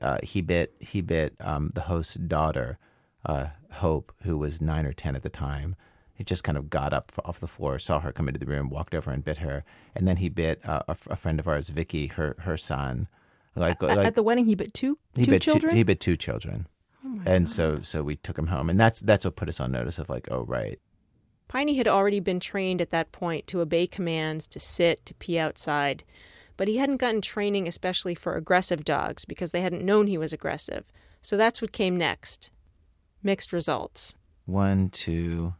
[0.00, 2.78] uh, he bit he bit um, the host's daughter,
[3.24, 5.76] uh, Hope, who was nine or ten at the time.
[6.14, 8.70] He just kind of got up off the floor, saw her come into the room,
[8.70, 9.64] walked over and bit her,
[9.96, 13.08] and then he bit uh, a, f- a friend of ours, Vicky, her her son.
[13.56, 15.70] Like, At- like At the wedding, he bit two, he two bit children.
[15.72, 16.66] Two, he bit two children,
[17.04, 19.72] Oh and so so we took him home, and that's that's what put us on
[19.72, 20.78] notice of like, oh right,
[21.48, 25.38] Piney had already been trained at that point to obey commands, to sit, to pee
[25.38, 26.04] outside.
[26.56, 30.32] But he hadn't gotten training especially for aggressive dogs because they hadn't known he was
[30.32, 30.84] aggressive.
[31.20, 32.50] So that's what came next.
[33.22, 34.16] Mixed results.
[34.46, 35.54] one, two,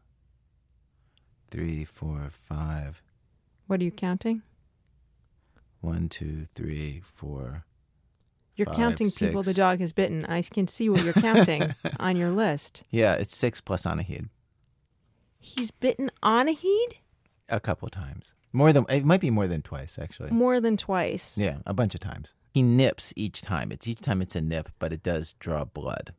[1.51, 3.03] three, four, five,
[3.67, 4.43] What are you counting?
[5.81, 7.65] one, two, three, four.
[8.57, 10.25] You're five, counting people the dog has bitten.
[10.27, 12.85] I can see what you're counting on your list.
[12.91, 14.29] Yeah, it's six plus Anahid.
[15.39, 16.95] He's bitten Anahid
[17.49, 18.33] A couple times.
[18.55, 20.31] More than it might be more than twice actually.
[20.31, 21.37] more than twice.
[21.37, 22.35] Yeah, a bunch of times.
[22.53, 23.73] He nips each time.
[23.73, 26.15] It's each time it's a nip, but it does draw blood.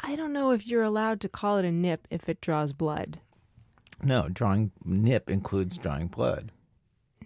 [0.00, 3.20] I don't know if you're allowed to call it a nip if it draws blood.
[4.02, 6.50] No, drawing nip includes drawing blood.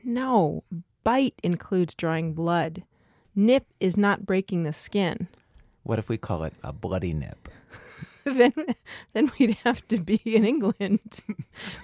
[0.03, 0.65] No,
[1.05, 2.83] bite includes drawing blood.
[3.37, 5.29] Nip is not breaking the skin.
[5.85, 7.49] What if we call it a bloody nip?
[8.33, 8.53] Then,
[9.13, 11.21] then we'd have to be in England.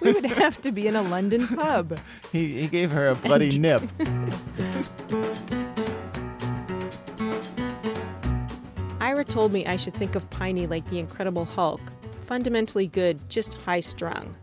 [0.01, 1.99] we would have to be in a London pub.
[2.31, 3.81] He, he gave her a bloody nip.
[8.99, 11.81] Ira told me I should think of Piney like the Incredible Hulk,
[12.25, 14.35] fundamentally good, just high strung.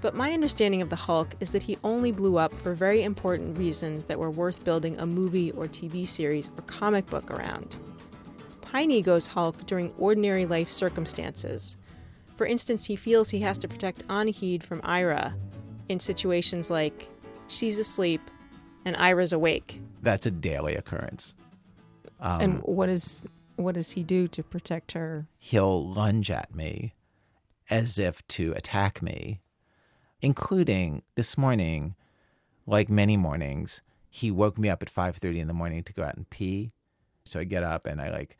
[0.00, 3.56] But my understanding of the Hulk is that he only blew up for very important
[3.56, 7.78] reasons that were worth building a movie or TV series or comic book around.
[8.74, 11.76] Piney goes Hulk during ordinary life circumstances.
[12.34, 15.32] For instance, he feels he has to protect Anahid from Ira
[15.88, 17.08] in situations like
[17.46, 18.20] she's asleep
[18.84, 19.80] and Ira's awake.
[20.02, 21.36] That's a daily occurrence.
[22.18, 23.22] Um, and what is
[23.54, 25.28] what does he do to protect her?
[25.38, 26.94] he'll lunge at me
[27.70, 29.40] as if to attack me,
[30.20, 31.94] including this morning,
[32.66, 36.16] like many mornings, he woke me up at 5:30 in the morning to go out
[36.16, 36.72] and pee.
[37.24, 38.36] So I get up and I like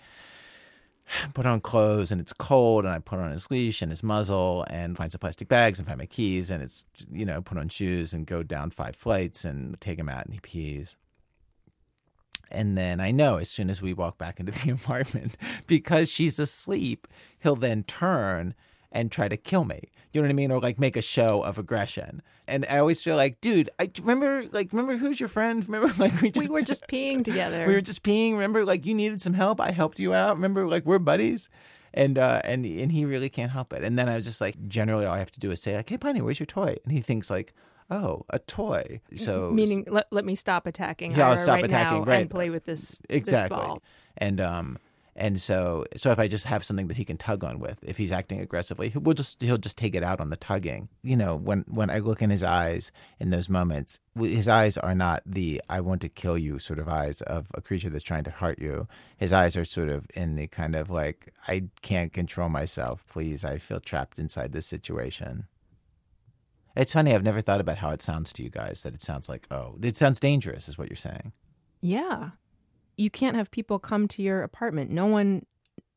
[1.35, 4.65] put on clothes and it's cold and I put on his leash and his muzzle
[4.69, 7.69] and find some plastic bags and find my keys and it's you know put on
[7.69, 10.97] shoes and go down five flights and take him out and he pees.
[12.51, 16.39] And then I know as soon as we walk back into the apartment, because she's
[16.39, 17.09] asleep,
[17.41, 18.55] he'll then turn
[18.95, 19.91] and try to kill me.
[20.13, 20.51] You know what I mean?
[20.53, 22.23] Or like make a show of aggression.
[22.49, 25.63] And I always feel like, dude, I remember like remember who's your friend?
[25.69, 27.67] Remember like we just we were just peeing together.
[27.67, 28.33] we were just peeing.
[28.33, 29.61] Remember like you needed some help.
[29.61, 30.37] I helped you out.
[30.37, 31.51] Remember like we're buddies.
[31.93, 33.83] And uh and and he really can't help it.
[33.85, 35.89] And then I was just like generally all I have to do is say like,
[35.89, 37.53] "Hey, Piney, where's your toy?" And he thinks like,
[37.91, 42.01] "Oh, a toy." So meaning let, let me stop attacking Yeah, I'll stop right attacking,
[42.01, 42.21] now right.
[42.23, 43.83] and play with this exactly this ball.
[44.19, 44.79] and um
[45.17, 47.97] and so so if i just have something that he can tug on with if
[47.99, 50.89] he's acting aggressively he will just he'll just take it out on the tugging.
[51.03, 52.91] You know when when i look in his eyes
[53.21, 56.89] in those moments his eyes are not the i want to kill you sort of
[56.89, 58.89] eyes of a creature that's trying to hurt you.
[59.17, 63.07] His eyes are sort of in the kind of like i can't control myself.
[63.07, 65.47] Please i feel trapped inside this situation.
[66.77, 69.29] It's funny i've never thought about how it sounds to you guys that it sounds
[69.29, 71.33] like oh it sounds dangerous is what you're saying.
[71.81, 72.31] Yeah.
[72.97, 74.91] You can't have people come to your apartment.
[74.91, 75.47] No one,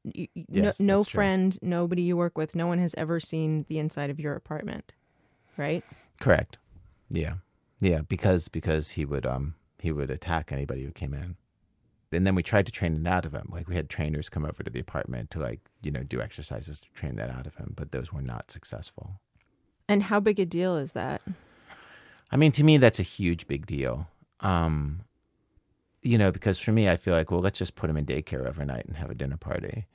[0.04, 1.18] Yes, no, no that's true.
[1.18, 4.93] friend, nobody you work with, no one has ever seen the inside of your apartment,
[5.58, 5.84] right?
[6.20, 6.58] Correct.
[7.10, 7.36] Yeah.
[7.80, 11.36] Yeah, because because he would um he would attack anybody who came in.
[12.12, 13.50] And then we tried to train it out of him.
[13.52, 16.80] Like we had trainers come over to the apartment to like, you know, do exercises
[16.80, 19.20] to train that out of him, but those were not successful.
[19.89, 21.22] And how big a deal is that?
[22.32, 24.08] I mean, to me that's a huge big deal.
[24.39, 25.02] Um
[26.08, 28.47] you know, because for me I feel like, well, let's just put him in daycare
[28.47, 29.88] overnight and have a dinner party.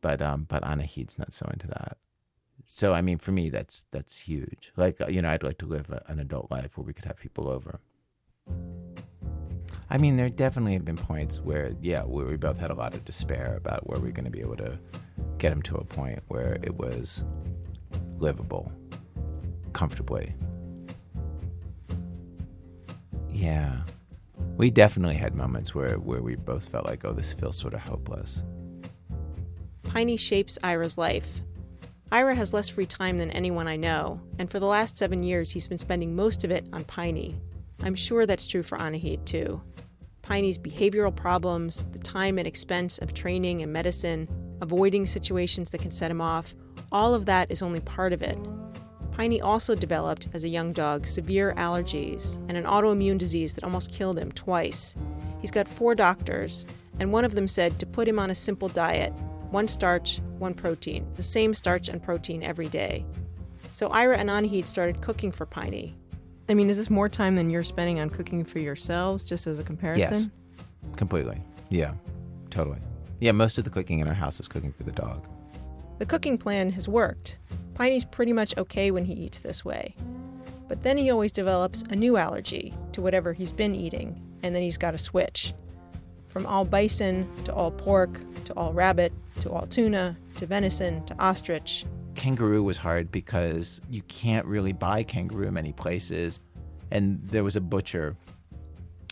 [0.00, 1.96] But um but Anahid's not so into that.
[2.64, 4.72] So I mean, for me that's that's huge.
[4.76, 7.06] Like uh, you know, I'd like to live a, an adult life where we could
[7.06, 7.80] have people over.
[9.90, 12.94] I mean, there definitely have been points where, yeah, where we both had a lot
[12.94, 14.78] of despair about where we're going to be able to
[15.38, 17.22] get him to a point where it was
[18.18, 18.72] livable,
[19.72, 20.34] comfortably.
[23.28, 23.82] Yeah,
[24.56, 27.80] we definitely had moments where where we both felt like, oh, this feels sort of
[27.80, 28.42] hopeless.
[29.82, 31.40] Piney shapes Ira's life.
[32.10, 35.50] Ira has less free time than anyone I know, and for the last seven years,
[35.50, 37.40] he's been spending most of it on Piney.
[37.82, 39.60] I'm sure that's true for Anahid, too.
[40.22, 44.28] Piney's behavioral problems, the time and expense of training and medicine,
[44.60, 46.54] avoiding situations that can set him off,
[46.92, 48.38] all of that is only part of it.
[49.14, 53.92] Piney also developed, as a young dog, severe allergies and an autoimmune disease that almost
[53.92, 54.96] killed him twice.
[55.40, 56.66] He's got four doctors,
[56.98, 59.12] and one of them said to put him on a simple diet
[59.50, 63.06] one starch, one protein, the same starch and protein every day.
[63.70, 65.94] So Ira and Anahid started cooking for Piney.
[66.48, 69.60] I mean, is this more time than you're spending on cooking for yourselves, just as
[69.60, 70.32] a comparison?
[70.82, 71.40] Yes, completely.
[71.68, 71.94] Yeah,
[72.50, 72.78] totally.
[73.20, 75.28] Yeah, most of the cooking in our house is cooking for the dog.
[75.98, 77.38] The cooking plan has worked.
[77.74, 79.94] Piney's pretty much okay when he eats this way.
[80.68, 84.62] But then he always develops a new allergy to whatever he's been eating, and then
[84.62, 85.54] he's got to switch.
[86.28, 91.18] From all bison to all pork to all rabbit to all tuna to venison to
[91.18, 91.84] ostrich.
[92.16, 96.40] kangaroo was hard because you can't really buy kangaroo in many places.
[96.90, 98.16] And there was a butcher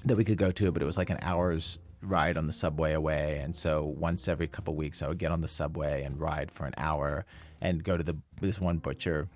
[0.04, 2.92] that we could go to, but it was like an hour's ride on the subway
[2.92, 3.38] away.
[3.42, 6.66] And so once every couple weeks, I would get on the subway and ride for
[6.66, 7.24] an hour
[7.60, 9.28] and go to the this one butcher.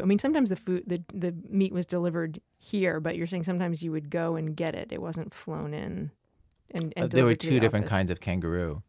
[0.00, 3.82] I mean, sometimes the food, the, the meat was delivered here, but you're saying sometimes
[3.82, 4.88] you would go and get it.
[4.92, 6.10] It wasn't flown in.
[6.70, 7.96] And, and Uh, there were two the different office.
[7.96, 8.82] kinds of kangaroo.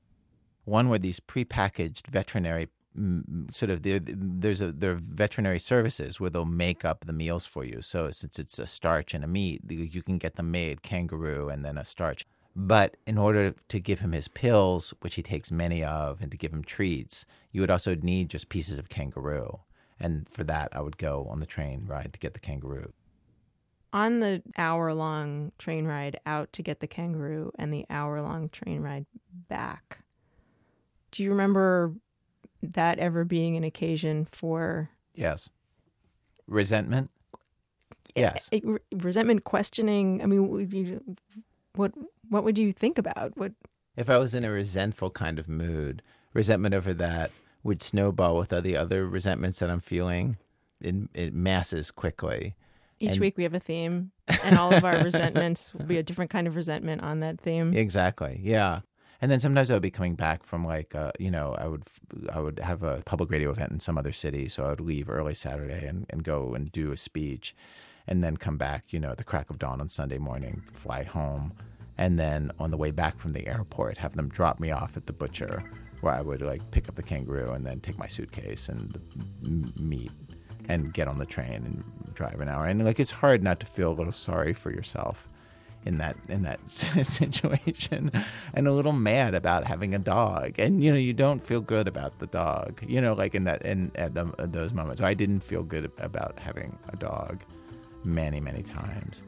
[0.66, 6.20] One were these prepackaged veterinary mm, sort of there- there's a there are veterinary services
[6.20, 7.82] where they'll make up the meals for you.
[7.82, 11.66] So since it's a starch and a meat, you can get them made kangaroo and
[11.66, 12.26] then a starch.
[12.56, 16.38] But in order to give him his pills, which he takes many of, and to
[16.38, 19.62] give him treats, you would also need just pieces of kangaroo.
[20.00, 22.94] And for that, I would go on the train ride to get the kangaroo.
[23.92, 28.50] On the hour long train ride out to get the kangaroo and the hour long
[28.50, 29.06] train ride
[29.50, 30.04] back,
[31.12, 31.94] do you remember
[32.62, 35.50] that ever being an occasion for Yes.
[36.48, 37.12] Resentment?
[38.16, 38.50] Yes.
[38.52, 40.22] re- resentment, questioning?
[40.22, 41.16] I mean,
[41.76, 41.92] what
[42.30, 43.38] what would you think about?
[43.38, 43.52] What
[43.96, 46.02] If I was in a resentful kind of mood,
[46.34, 47.32] resentment over that
[47.64, 50.38] would snowball with all the other resentments that I'm feeling.
[50.82, 52.56] It, it masses quickly.
[53.00, 54.12] each And- week we have a theme,
[54.44, 57.74] and all of our resentments will be a different kind of resentment on that theme.
[57.74, 58.40] Exactly.
[58.44, 58.82] Yeah.
[59.22, 61.84] And then sometimes I would be coming back from like, uh, you know, I would
[62.34, 65.10] I would have a public radio event in some other city, so I would leave
[65.10, 67.56] early Saturday and, and go and do a speech,
[68.06, 71.04] and then come back, you know, at the crack of dawn on Sunday morning, fly
[71.04, 71.54] home,
[71.98, 75.06] and then on the way back from the airport, have them drop me off at
[75.06, 75.64] the butcher,
[76.02, 79.82] where I would like pick up the kangaroo and then take my suitcase and the
[79.82, 80.12] meat
[80.70, 81.84] and get on the train and
[82.14, 82.66] drive an hour.
[82.66, 85.28] And like it's hard not to feel a little sorry for yourself
[85.86, 88.12] in that in that situation
[88.54, 90.56] and a little mad about having a dog.
[90.58, 93.62] And you know you don't feel good about the dog you know like in that
[93.64, 95.02] in at, the, those moments.
[95.02, 97.44] I didn't feel good about having a dog
[98.06, 99.24] many many times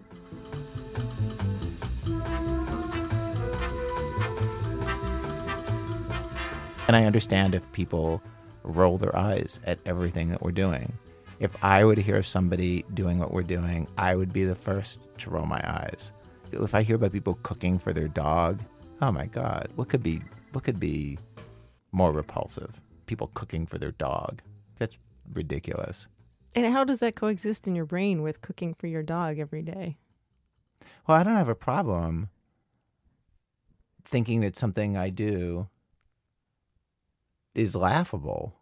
[6.88, 8.22] and i understand if people
[8.64, 10.92] roll their eyes at everything that we're doing
[11.40, 15.30] if i would hear somebody doing what we're doing i would be the first to
[15.30, 16.12] roll my eyes
[16.52, 18.62] if I hear about people cooking for their dog,
[19.02, 20.22] oh my god, what could be
[20.54, 21.18] what could be
[21.92, 22.80] more repulsive?
[23.06, 24.42] People cooking for their dog.
[24.78, 24.98] That's
[25.34, 26.08] ridiculous.
[26.56, 29.98] And how does that coexist in your brain with cooking for your dog every day?
[31.08, 32.30] Well, I don't have a problem
[34.04, 35.68] thinking that something I do
[37.56, 38.56] is laughable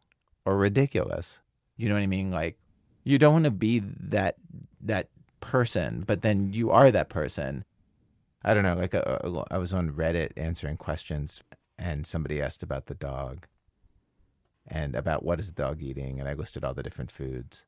[0.46, 1.39] or ridiculous.
[1.76, 2.32] You know what I mean?
[2.32, 2.58] Like
[3.04, 4.38] you don't want to be that
[4.82, 5.10] that
[5.41, 7.66] person, but then you are that person.
[8.44, 8.76] I don't know.
[8.76, 9.20] Like uh,
[9.50, 11.44] I was on Reddit answering questions,
[11.78, 13.48] and somebody asked about the dog,
[14.68, 17.66] and about what is the dog eating, and I listed all the different foods,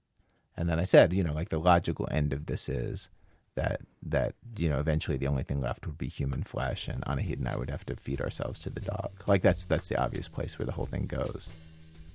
[0.55, 3.09] and then I said, you know, like the logical end of this is
[3.55, 7.37] that that you know eventually the only thing left would be human flesh, and Anahid
[7.39, 9.11] and I would have to feed ourselves to the dog.
[9.27, 11.49] Like that's that's the obvious place where the whole thing goes.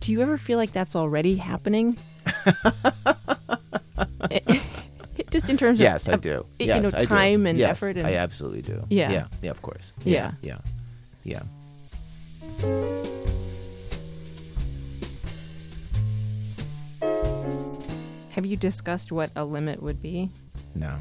[0.00, 1.98] Do you ever feel like that's already happening?
[5.30, 6.46] just in terms of yes, I do.
[6.58, 7.96] You yes, know, time and yes, effort.
[7.96, 8.84] And, I absolutely do.
[8.88, 9.50] Yeah, yeah, yeah.
[9.50, 9.92] Of course.
[10.04, 10.58] Yeah, yeah,
[11.24, 11.42] yeah.
[12.62, 13.00] yeah.
[18.30, 20.30] Have you discussed what a limit would be?
[20.74, 20.98] No.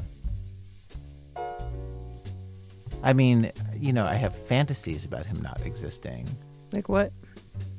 [3.02, 6.28] I mean, you know, I have fantasies about him not existing.
[6.72, 7.12] Like what?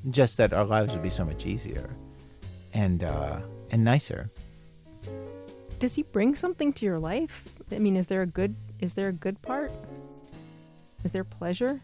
[0.09, 1.95] Just that our lives would be so much easier
[2.73, 3.39] and uh,
[3.71, 4.31] and nicer
[5.81, 7.43] does he bring something to your life?
[7.71, 9.71] I mean, is there a good is there a good part?
[11.03, 11.81] Is there pleasure?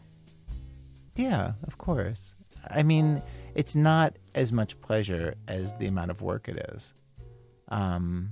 [1.16, 2.36] Yeah, of course.
[2.70, 3.20] I mean,
[3.54, 6.94] it's not as much pleasure as the amount of work it is.
[7.68, 8.30] Um,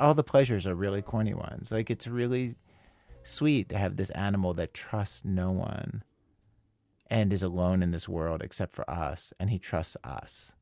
[0.00, 1.70] all the pleasures are really corny ones.
[1.70, 2.56] Like it's really
[3.26, 6.02] sweet to have this animal that trusts no one
[7.08, 10.54] and is alone in this world except for us, and he trusts us.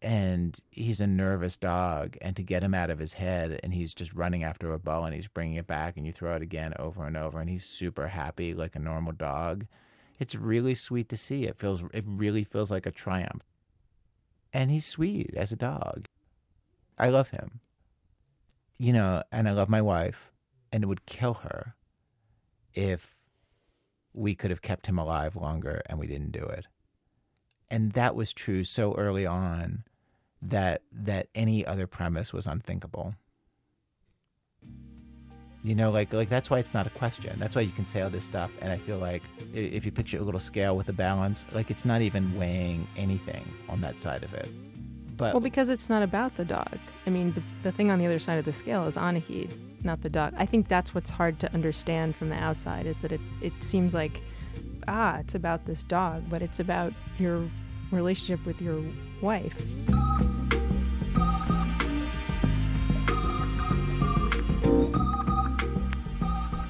[0.00, 3.94] And he's a nervous dog and to get him out of his head and he's
[3.94, 6.74] just running after a ball and he's bringing it back and you throw it again
[6.78, 9.66] over and over and he's super happy like a normal dog
[10.18, 11.44] it's really sweet to see.
[11.44, 13.42] It feels it really feels like a triumph.
[14.52, 16.06] And he's sweet as a dog.
[16.98, 17.60] I love him.
[18.78, 20.32] You know and i love my wife
[20.72, 21.76] and it would kill her
[22.74, 23.16] if
[24.12, 26.66] we could have kept him alive longer and we didn't do it
[27.70, 29.84] and that was true so early on
[30.42, 33.14] that that any other premise was unthinkable.
[35.62, 37.38] You know, like like that's why it's not a question.
[37.38, 39.22] That's why you can say all this stuff, and I feel like
[39.54, 43.50] if you picture a little scale with a balance, like it's not even weighing anything
[43.68, 44.50] on that side of it.
[45.16, 46.78] But well, because it's not about the dog.
[47.06, 50.02] I mean, the, the thing on the other side of the scale is Anahid, not
[50.02, 50.34] the dog.
[50.36, 53.94] I think that's what's hard to understand from the outside is that it, it seems
[53.94, 54.22] like,
[54.88, 57.48] ah, it's about this dog, but it's about your
[57.92, 58.82] relationship with your
[59.20, 59.62] wife.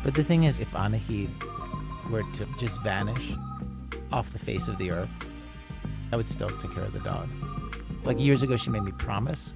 [0.02, 1.30] But the thing is, if Anahid
[2.10, 3.32] were to just vanish
[4.12, 5.12] off the face of the earth,
[6.12, 7.30] I would still take care of the dog.
[8.04, 9.54] Like years ago, she made me promise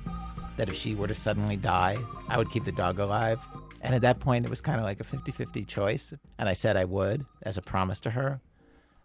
[0.57, 3.47] that if she were to suddenly die, I would keep the dog alive.
[3.83, 6.15] And at that point, it was kind of like a 50 50 choice.
[6.39, 8.41] And I said I would as a promise to her.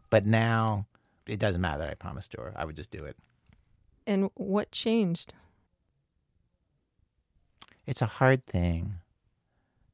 [0.10, 0.88] But now
[1.28, 2.54] it doesn't matter that I promised to her.
[2.56, 3.18] I would just do it.
[4.08, 5.34] And what changed?
[7.86, 8.96] It's a hard thing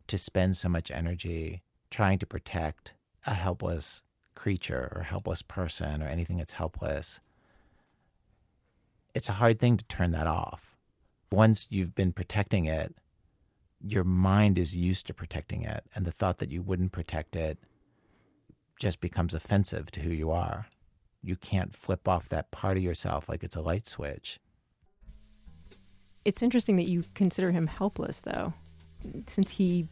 [0.07, 2.93] to spend so much energy trying to protect
[3.25, 4.03] a helpless
[4.35, 7.19] creature or helpless person or anything that's helpless.
[9.19, 10.77] It's a hard thing to turn that off.
[11.29, 12.95] Once you've been protecting it,
[13.81, 17.57] your mind is used to protecting it, and the thought that you wouldn't protect it
[18.79, 20.67] just becomes offensive to who you are.
[21.21, 24.39] You can't flip off that part of yourself like it's a light switch.
[26.23, 28.53] It's interesting that you consider him helpless, though
[29.27, 29.89] since he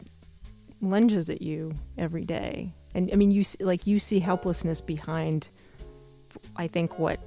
[0.80, 5.50] lunges at you every day And I mean, you like you see helplessness behind,
[6.56, 7.20] I think, what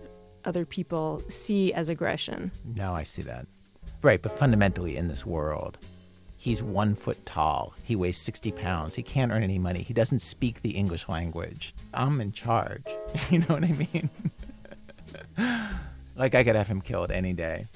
[0.45, 2.51] other people see as aggression.
[2.77, 3.47] No, I see that.
[4.03, 5.79] Right, but fundamentally in this world,
[6.37, 7.75] he's one foot tall.
[7.85, 8.95] He weighs 60 pounds.
[8.95, 9.83] He can't earn any money.
[9.83, 11.75] He doesn't speak the English language.
[11.93, 12.85] I'm in charge.
[13.31, 14.11] You know what I mean?
[16.17, 17.69] like, I could have him killed any day.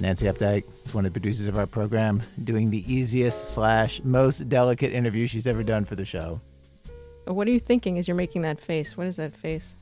[0.00, 4.48] Nancy Updike is one of the producers of our program, doing the easiest slash most
[4.48, 6.40] delicate interview she's ever done for the show.
[7.28, 8.96] What are you thinking as you're making that face?
[8.96, 9.76] What is that face?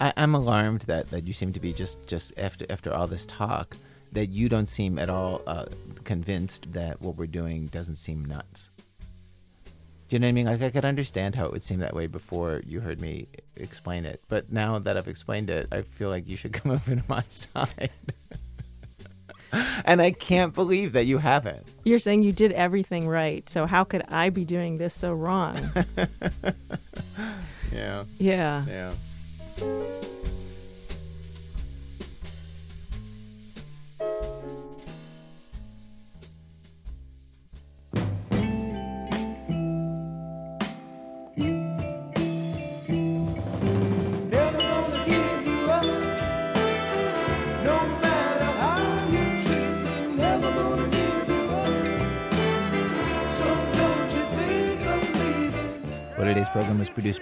[0.00, 3.24] I, I'm alarmed that, that you seem to be just, just after after all this
[3.24, 3.76] talk
[4.10, 5.66] that you don't seem at all uh,
[6.02, 8.70] convinced that what we're doing doesn't seem nuts.
[10.08, 10.46] Do you know what I mean?
[10.46, 14.04] Like I could understand how it would seem that way before you heard me explain
[14.04, 17.04] it, but now that I've explained it, I feel like you should come over to
[17.08, 17.90] my side.
[19.84, 21.66] and I can't believe that you haven't.
[21.84, 25.56] You're saying you did everything right, so how could I be doing this so wrong?
[27.72, 28.04] yeah.
[28.18, 28.64] Yeah.
[28.66, 28.92] Yeah.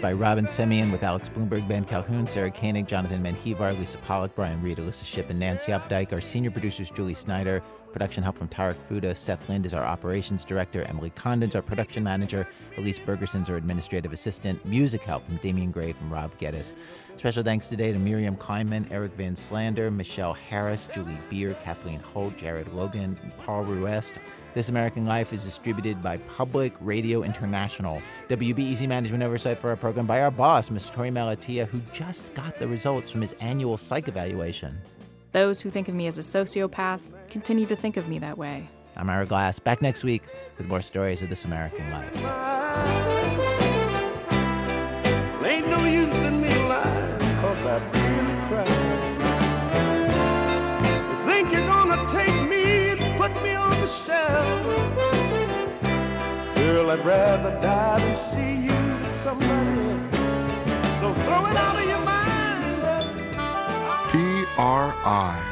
[0.03, 4.61] By Robyn Semien with Alex Blumberg, Ben Calhoun, Sarah Koenig, Jonathan Menjivar, Lisa Pollock, Brian
[4.61, 6.13] Reed, Alissa Shipp, and Nancy Updike.
[6.13, 7.63] Our senior producers, Julie Snyder.
[7.93, 9.14] Production help from Tarek Fouda.
[9.14, 10.82] Seth Lind is our operations director.
[10.84, 12.49] Emily Condon's our production manager.
[12.78, 14.64] Elise Bergerson's our administrative assistant.
[14.64, 16.74] Music help from Damian Gray and Rob Geddes.
[17.16, 22.36] Special thanks today to Miriam Kleinman, Eric Van Slander, Michelle Harris, Julie Beer, Kathleen Holt,
[22.38, 24.14] Jared Logan, Paul Ruest.
[24.55, 28.01] This American Life is distributed by Public Radio International.
[28.28, 30.93] WBEZ management oversight for our program by our boss, Mr.
[30.93, 34.78] Torey Malatia, who just got the results from his annual psych evaluation.
[35.32, 37.01] Those who think of me as a sociopath
[37.33, 38.68] continue to think of me that way.
[38.95, 40.22] I'm Ira Glass, back next week
[40.59, 42.14] with more stories of this American life.
[45.45, 48.68] Ain't no use in me lying, cause I really cried.
[51.11, 54.62] You think you're gonna take me and put me on the shelf?
[56.57, 61.01] Girl, I'd rather die than see you with somebody else.
[61.01, 62.20] So throw it out of your mind.
[64.11, 65.52] PRI,